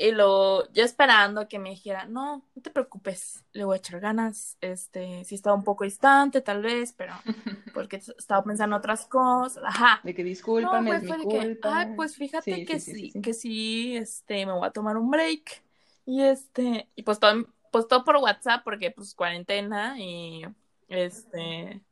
[0.00, 4.00] Y luego yo esperando que me dijera, no, no te preocupes, le voy a echar
[4.00, 7.14] ganas, este, sí estaba un poco distante tal vez, pero
[7.72, 10.02] porque estaba pensando otras cosas, ajá.
[10.02, 10.24] De que
[10.56, 14.46] No, discúlpame, güey, es mi que, ay, pues fíjate Sí, que sí, que sí, este,
[14.46, 15.62] me voy a tomar un break.
[16.06, 20.42] Y este, y pues todo, pues todo por WhatsApp, porque pues cuarentena y
[20.88, 21.82] este,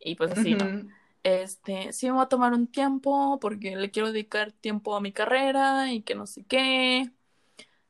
[0.00, 0.76] y pues así, ¿no?
[1.22, 5.12] Este, sí me voy a tomar un tiempo porque le quiero dedicar tiempo a mi
[5.12, 7.10] carrera y que no sé qué.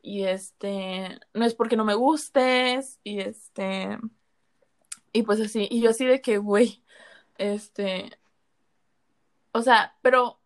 [0.03, 3.99] Y este, no es porque no me gustes, y este,
[5.13, 6.83] y pues así, y yo así de que, güey,
[7.37, 8.19] este,
[9.53, 10.39] o sea, pero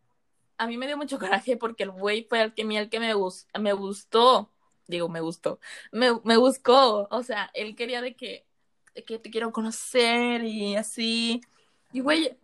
[0.59, 3.15] a mí me dio mucho coraje porque el güey fue el que, el que me,
[3.15, 4.51] gus- me gustó,
[4.87, 8.47] digo, me gustó, me, me buscó, o sea, él quería de que,
[8.95, 11.41] de que te quiero conocer y así,
[11.93, 12.37] y güey,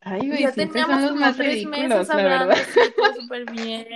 [0.00, 2.54] Ay, güey, ya teníamos como tres ridículos, meses la hablando
[3.20, 3.88] súper bien.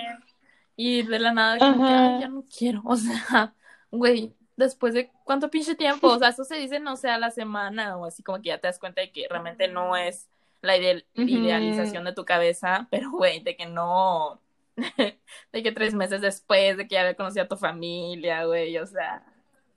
[0.77, 2.15] Y de la nada, como que, Ajá.
[2.17, 2.83] ay, ya no quiero.
[2.87, 3.55] O sea,
[3.91, 6.09] güey, después de cuánto pinche tiempo.
[6.09, 8.59] O sea, eso se dice, no sé, a la semana o así, como que ya
[8.59, 10.29] te das cuenta de que realmente no es
[10.63, 12.87] la ide- idealización de tu cabeza.
[12.91, 14.41] Pero, güey, de que no.
[15.53, 18.87] De que tres meses después de que ya había conocido a tu familia, güey, o
[18.87, 19.23] sea.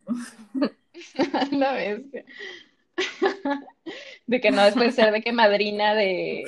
[1.52, 2.24] La bestia.
[4.26, 6.46] De que no después ser de que madrina de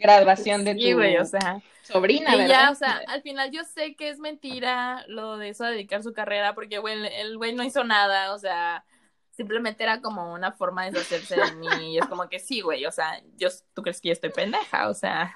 [0.00, 1.62] graduación de Sí, tu o sea.
[1.82, 2.48] sobrina, Y ¿verdad?
[2.48, 6.02] ya, o sea, al final yo sé que es mentira lo de eso de dedicar
[6.02, 8.84] su carrera, porque, güey, el- güey no hizo nada, o sea,
[9.32, 12.84] simplemente era como una forma de deshacerse de mí, y es como que sí, güey,
[12.86, 14.88] o sea, yo, ¿tú crees que yo estoy pendeja?
[14.88, 15.34] O sea,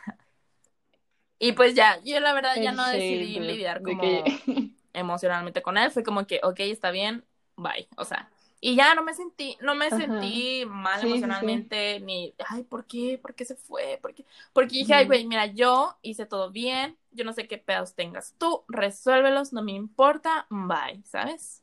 [1.38, 5.76] y pues ya, yo la verdad ya no decidí lidiar de como que- emocionalmente con
[5.76, 7.24] él, fue como que, ok, está bien,
[7.56, 8.30] bye, o sea,
[8.66, 10.40] Y ya no me sentí, no me Ajá.
[10.40, 11.68] sentí mal Sí, sí, sí.
[11.68, 13.18] emocionalmente, ni, ay, ¿por qué?
[13.20, 13.98] ¿Por qué se fue?
[14.00, 14.24] ¿Por qué?
[14.54, 18.34] Porque dije, ay, güey, mira, yo hice todo bien, yo no sé qué pedos tengas
[18.38, 21.62] tú, resuélvelos, no me importa, bye, ¿sabes?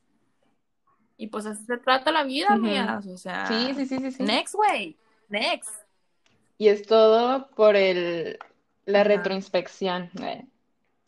[1.16, 4.40] Y pues así se trata la vida, amigas, o sea, Sí, sí, sí, sí, sí.
[4.40, 4.96] next, güey,
[5.28, 5.70] next.
[6.58, 8.38] Y es todo por el,
[8.86, 9.34] la Ajá.
[9.34, 10.10] retroinspección.
[10.22, 10.46] eh.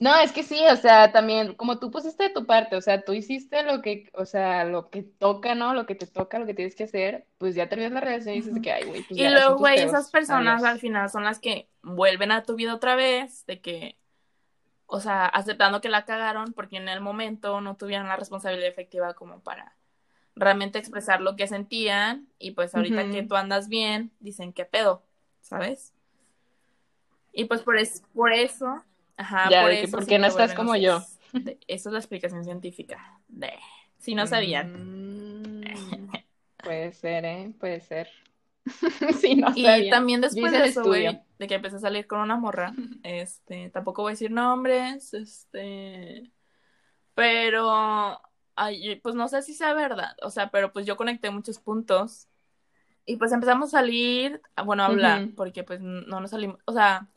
[0.04, 3.02] No, es que sí, o sea, también, como tú pusiste de tu parte, o sea,
[3.02, 5.72] tú hiciste lo que, o sea, lo que toca, ¿no?
[5.72, 8.42] Lo que te toca, lo que tienes que hacer, pues ya terminas la relación y
[8.42, 10.74] dices que, ay, güey, pues Y luego, güey, esas personas adiós.
[10.74, 13.96] al final son las que vuelven a tu vida otra vez, de que,
[14.84, 19.14] o sea, aceptando que la cagaron porque en el momento no tuvieron la responsabilidad efectiva
[19.14, 19.74] como para
[20.36, 25.02] realmente expresar lo que sentían y pues ahorita que tú andas bien, dicen qué pedo,
[25.40, 25.94] ¿sabes?
[27.32, 28.84] Y pues por, es, por eso,
[29.16, 31.02] ajá, Ya, por de que, eso ¿por sí qué no estás como yo?
[31.32, 33.20] De- Esa es la explicación científica.
[33.28, 33.52] De,
[33.98, 34.72] si no sabían.
[35.62, 36.08] Mm,
[36.62, 37.52] puede ser, ¿eh?
[37.58, 38.08] Puede ser.
[39.20, 42.36] Sí, no Y también después de eso, güey, de que empecé a salir con una
[42.36, 46.30] morra, este, tampoco voy a decir nombres, este,
[47.14, 48.20] pero,
[48.56, 52.28] ay, pues no sé si sea verdad, o sea, pero pues yo conecté muchos puntos
[53.06, 57.08] y pues empezamos a salir, bueno, a hablar, porque pues no nos salimos, o sea,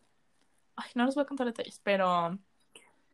[0.78, 2.40] ay, no les voy a contar detalles, pero,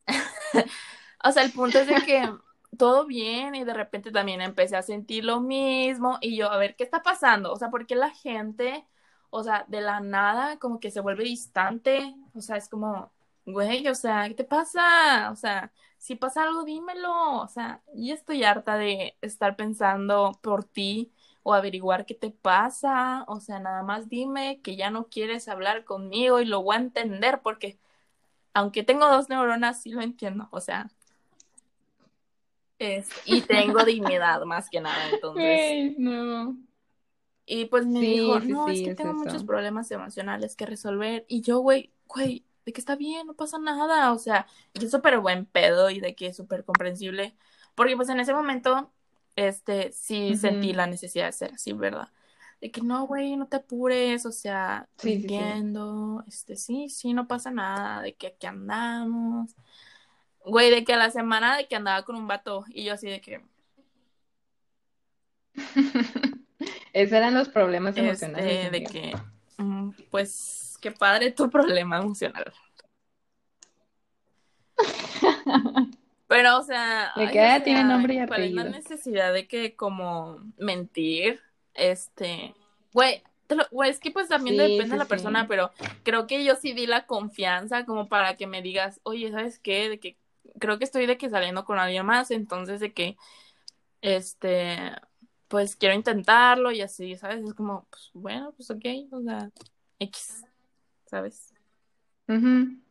[1.23, 2.29] o sea, el punto es de que
[2.77, 6.75] todo bien y de repente también empecé a sentir lo mismo y yo, a ver,
[6.75, 7.51] ¿qué está pasando?
[7.53, 8.85] O sea, ¿por qué la gente,
[9.29, 12.15] o sea, de la nada como que se vuelve distante?
[12.35, 13.11] O sea, es como,
[13.45, 15.31] güey, o sea, ¿qué te pasa?
[15.31, 17.41] O sea, si pasa algo, dímelo.
[17.41, 23.25] O sea, yo estoy harta de estar pensando por ti o averiguar qué te pasa.
[23.27, 26.79] O sea, nada más dime que ya no quieres hablar conmigo y lo voy a
[26.79, 27.79] entender porque
[28.53, 30.49] aunque tengo dos neuronas, sí lo entiendo.
[30.51, 30.89] O sea,
[32.79, 35.77] es, y tengo dignidad más que nada, entonces.
[35.97, 36.57] No.
[37.45, 39.13] Y pues me Sí, dijo, sí, no, es que es tengo eso.
[39.13, 41.25] muchos problemas emocionales que resolver.
[41.27, 44.13] Y yo, güey, güey, de que está bien, no pasa nada.
[44.13, 47.35] O sea, y es súper buen pedo y de que es súper comprensible.
[47.75, 48.93] Porque pues en ese momento,
[49.35, 52.09] este, sí sentí la necesidad de ser así, ¿verdad?
[52.61, 55.21] De que no, güey, no te apures, o sea, Sí, sí, sí.
[55.23, 59.55] entiendo, este, sí, sí, no pasa nada, de que aquí andamos.
[60.45, 63.09] Güey, de que a la semana de que andaba con un vato y yo así
[63.09, 63.41] de que,
[66.93, 69.17] Esos eran los problemas emocionales, este, de que,
[69.57, 72.53] mm, pues, qué padre tu problema emocional.
[76.33, 79.31] Pero, o sea, De ay, o ah, tiene sea, nombre y ¿cuál es la necesidad
[79.33, 81.39] de que como mentir?
[81.75, 82.55] Este,
[82.91, 83.21] güey,
[83.71, 85.09] güey, es que pues también Sí, depende sí, de la sí.
[85.09, 85.69] persona, pero
[86.01, 89.89] creo que yo sí di la confianza como para que me digas, oye, ¿sabes qué?
[89.89, 90.17] De que
[90.59, 93.15] creo que estoy de que saliendo con alguien más, entonces de que,
[94.01, 94.91] este,
[95.49, 97.43] pues quiero intentarlo y así, ¿sabes?
[97.45, 99.51] Es como, pues bueno, pues ok, o sea,
[99.99, 100.43] X,
[101.05, 101.53] ¿sabes?
[102.27, 102.82] Ujú.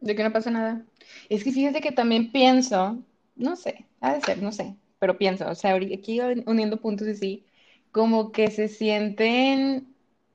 [0.00, 0.84] De que no pasa nada.
[1.28, 3.02] Es que fíjate que también pienso,
[3.34, 7.44] no sé, ha de ser, no sé, pero pienso, o sea, aquí uniendo puntos así,
[7.92, 9.94] como que se sienten,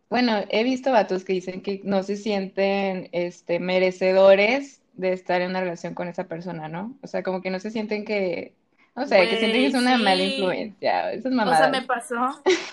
[0.10, 5.52] bueno, he visto vatos que dicen que no se sienten, este, merecedores de estar en
[5.52, 6.98] una relación con esa persona, ¿no?
[7.04, 8.56] O sea, como que no se sienten que,
[8.96, 10.24] no sé, que sienten que es una mala sí.
[10.24, 11.70] influencia, esas O sea, mamadas.
[11.70, 12.16] me pasó.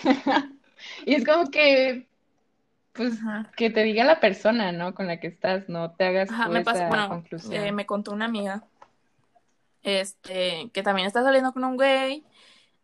[1.05, 2.08] Y es como que,
[2.93, 3.51] pues, Ajá.
[3.55, 4.93] que te diga la persona, ¿no?
[4.93, 7.53] Con la que estás, no te hagas Ajá, tú me esa bueno, conclusión.
[7.53, 8.63] eh, me contó una amiga,
[9.83, 12.23] este, que también está saliendo con un güey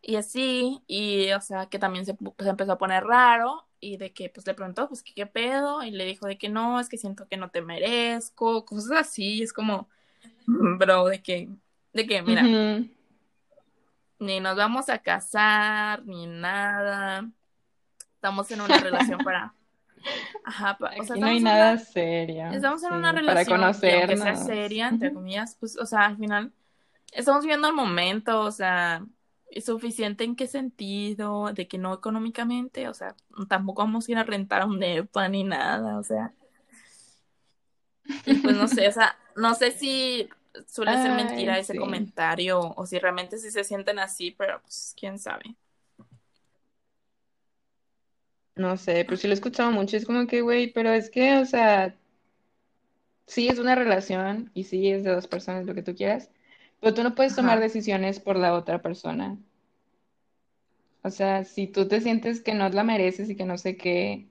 [0.02, 4.30] y así, y o sea, que también se, empezó a poner raro y de que
[4.30, 5.82] pues le preguntó, pues, ¿qué, qué pedo?
[5.82, 9.42] Y le dijo de que no, es que siento que no te merezco, cosas así,
[9.42, 9.88] es como,
[10.46, 11.48] bro, de que,
[11.92, 12.42] de que, mira,
[14.18, 17.28] ni nos vamos a casar, ni nada,
[18.14, 19.54] estamos en una relación para,
[20.44, 22.46] ajá, pa- o sea, Aquí no hay nada una serio.
[22.50, 26.06] Estamos en Sí, una para relación y aunque sea seria, entre comillas, pues, o sea,
[26.06, 26.52] al final
[27.12, 29.06] estamos viviendo el momento, o sea,
[29.50, 31.52] ¿es suficiente en qué sentido?
[31.54, 33.16] De que no económicamente, o sea,
[33.48, 36.34] tampoco vamos a ir a rentar a un depa ni nada, o sea,
[38.24, 40.28] y pues no sé, o sea, no sé si
[40.66, 41.76] suele ser mentira Ay, ese sí.
[41.76, 45.56] comentario o si realmente sí se sienten así, pero pues quién sabe.
[48.56, 49.96] No sé, pero sí lo he escuchado mucho.
[49.96, 51.94] Es como que, güey, pero es que, o sea,
[53.26, 56.30] sí es una relación y sí es de dos personas, lo que tú quieras,
[56.80, 57.60] pero tú no puedes tomar Ajá.
[57.60, 59.38] decisiones por la otra persona.
[61.02, 64.26] O sea, si tú te sientes que no la mereces y que no sé qué,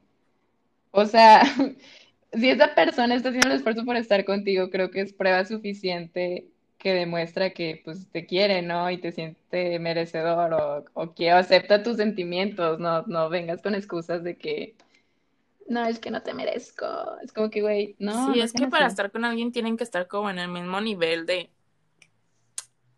[0.91, 1.43] o sea,
[2.33, 6.49] si esa persona está haciendo el esfuerzo por estar contigo, creo que es prueba suficiente
[6.77, 8.89] que demuestra que pues te quiere, ¿no?
[8.91, 14.23] Y te siente merecedor o, o que acepta tus sentimientos, no, no vengas con excusas
[14.23, 14.75] de que
[15.67, 16.85] no, es que no te merezco.
[17.21, 18.33] Es como que, güey, no.
[18.33, 18.93] Sí, no es que para así.
[18.93, 21.49] estar con alguien tienen que estar como en el mismo nivel de,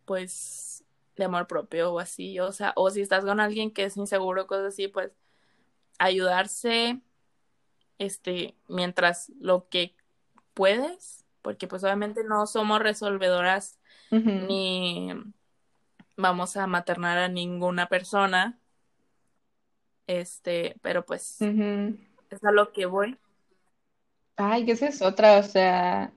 [0.05, 0.83] pues,
[1.15, 2.39] de amor propio o así.
[2.39, 5.11] O sea, o si estás con alguien que es inseguro, cosas así, pues,
[5.97, 6.99] ayudarse,
[7.99, 9.95] este, mientras lo que
[10.53, 13.79] puedes, porque pues obviamente no somos resolvedoras
[14.11, 15.13] ni
[16.17, 18.59] vamos a maternar a ninguna persona.
[20.07, 23.17] Este, pero pues es a lo que voy.
[24.35, 26.11] Ay, esa es otra, o sea,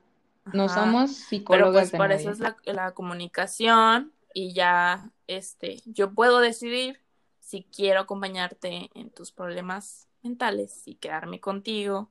[0.52, 2.22] no somos Pero psicólogas pues de por nadie.
[2.22, 7.00] eso es la, la comunicación y ya, este, yo puedo decidir
[7.38, 12.10] si quiero acompañarte en tus problemas mentales y quedarme contigo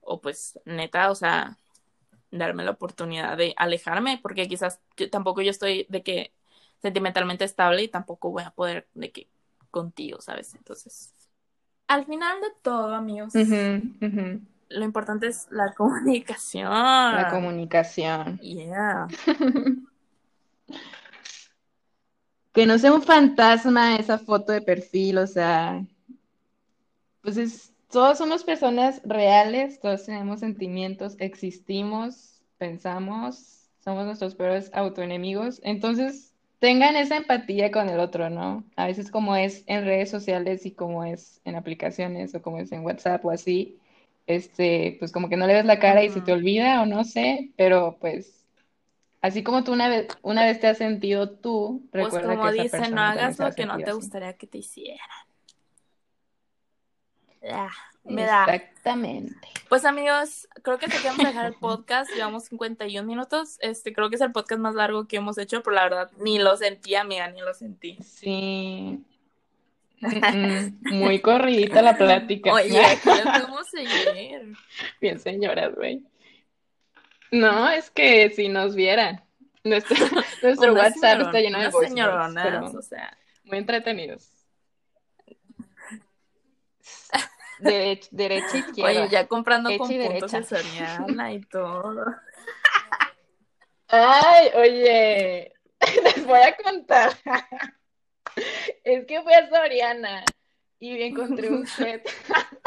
[0.00, 1.58] o pues neta, o sea,
[2.38, 6.32] darme la oportunidad de alejarme porque quizás yo, tampoco yo estoy de que
[6.82, 9.28] sentimentalmente estable y tampoco voy a poder de que
[9.70, 10.54] contigo, ¿sabes?
[10.54, 11.12] Entonces,
[11.88, 16.70] al final de todo, amigos, lo importante es la comunicación.
[16.70, 18.38] La comunicación.
[18.38, 19.08] Yeah.
[22.52, 25.84] Que no sea un fantasma esa foto de perfil, o sea,
[27.20, 35.60] pues es, todos somos personas reales, todos tenemos sentimientos, existimos, pensamos, somos nuestros peores autoenemigos,
[35.62, 38.64] entonces tengan esa empatía con el otro, ¿no?
[38.74, 42.72] A veces como es en redes sociales y como es en aplicaciones o como es
[42.72, 43.78] en WhatsApp o así,
[44.26, 47.04] este, pues como que no le ves la cara y se te olvida o no
[47.04, 48.44] sé, pero pues
[49.22, 52.62] así como tú una vez, una vez te has sentido tú, Pues recuerda como que
[52.62, 54.98] esa dicen, no hagas lo que no te gustaría que te hicieran.
[57.50, 57.70] Ah,
[58.04, 58.44] me da.
[58.44, 59.48] Exactamente.
[59.68, 62.10] Pues amigos, creo que aquí vamos a dejar el podcast.
[62.14, 63.58] Llevamos 51 minutos.
[63.60, 66.38] Este, creo que es el podcast más largo que hemos hecho, pero la verdad ni
[66.38, 67.96] lo sentí, amiga, ni lo sentí.
[68.02, 69.04] Sí.
[70.04, 72.52] Mm, Muy corridita la plática.
[72.52, 74.52] Oye, aquí podemos seguir.
[75.00, 76.04] Bien, señoras, güey.
[77.30, 79.24] No, es que si nos vieran.
[79.62, 79.96] Nuestro,
[80.42, 83.16] nuestro WhatsApp está lleno de unas voice notes, señoronas, pero o sea.
[83.44, 84.33] muy entretenidos.
[87.60, 89.02] Derech- derecha, izquierda.
[89.02, 90.56] Oye, ya comprando con y puntos derecha.
[90.56, 92.04] de Soriana y todo.
[93.88, 95.52] Ay, oye,
[96.04, 97.12] les voy a contar.
[98.82, 100.24] Es que fui a Soriana
[100.80, 102.08] y encontré un set.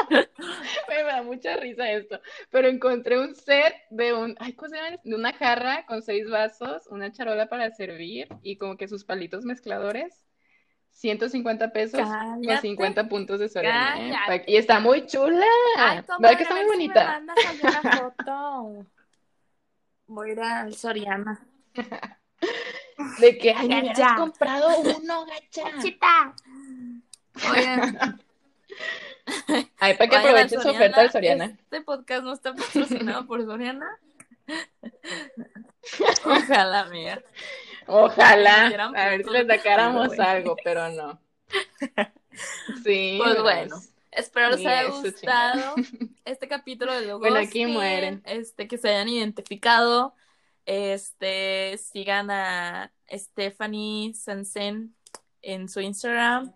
[0.88, 2.20] Me da mucha risa esto,
[2.50, 4.96] pero encontré un set de un, ay, ¿cómo se llama?
[5.04, 9.44] De una jarra con seis vasos, una charola para servir y como que sus palitos
[9.44, 10.24] mezcladores.
[10.98, 12.60] 150 pesos con Cállate.
[12.62, 14.44] 50 puntos de Soriana, ¿eh?
[14.48, 15.46] Y está muy chula.
[15.76, 17.04] Ay, ¿Verdad que está muy ver si me bonita?
[17.04, 17.36] mandas
[18.00, 18.86] foto.
[20.08, 21.40] Voy a ir al Soriana.
[23.20, 25.78] De que, ay, me comprado uno, gacha.
[25.80, 26.34] Chita.
[27.48, 28.20] Oigan,
[29.78, 31.44] Ay, para que a aprovechen su oferta de Soriana.
[31.44, 34.00] Este podcast no está patrocinado por Soriana.
[36.24, 37.22] Ojalá, mía.
[37.88, 41.20] Ojalá, a ver si de sacáramos algo, pero no.
[42.84, 43.76] Sí, Pues bueno,
[44.12, 45.74] espero les haya gustado
[46.24, 48.22] este capítulo de Luego Bueno, aquí mueren.
[48.24, 50.14] Este, que se hayan identificado.
[50.66, 54.94] Este, sigan a Stephanie Sansen
[55.40, 56.52] en su Instagram.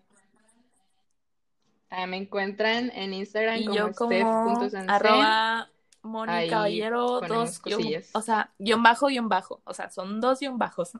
[1.89, 5.69] Ah, me encuentran en Instagram Y como yo como arroba
[6.03, 9.61] Moni Ahí Caballero, dos guión- o sea, guion bajo, guion bajo.
[9.63, 10.91] O sea, son dos guion bajos.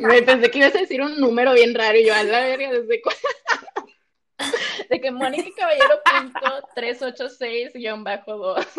[0.00, 2.70] Me pensé que ibas a decir un número bien raro y yo a la verga
[2.72, 3.10] desde cu-
[4.90, 8.66] de que Mónica Caballero punto 386 guion bajo 2.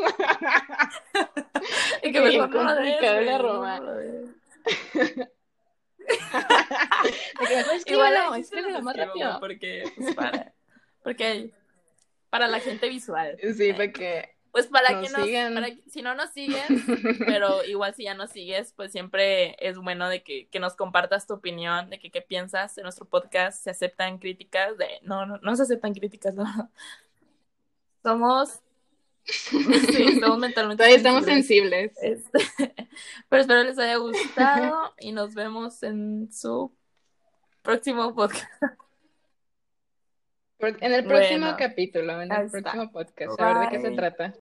[2.03, 3.81] Y que des, complicado la Roma.
[7.85, 9.39] Igual escríbelo, más rápido.
[9.39, 10.53] Porque, pues, para,
[11.03, 11.51] porque
[12.29, 13.37] para la gente visual.
[13.57, 15.53] Sí, porque Pues para Nos que nos, sigan.
[15.53, 16.63] para si no nos sigues,
[17.27, 21.27] pero igual si ya nos sigues, pues siempre es bueno de que, que nos compartas
[21.27, 25.37] tu opinión, de que qué piensas de nuestro podcast, se aceptan críticas, de no, no,
[25.37, 26.45] no se aceptan críticas, no.
[28.03, 28.61] Somos,
[29.25, 31.91] sí, somos mentalmente todavía estamos sensibles.
[31.95, 32.31] sensibles.
[32.55, 32.87] Este,
[33.27, 36.73] pero espero les haya gustado y nos vemos en su
[37.61, 38.47] próximo podcast.
[40.59, 44.35] En el próximo Bueno, capítulo, en el próximo podcast, a ver de qué se trata.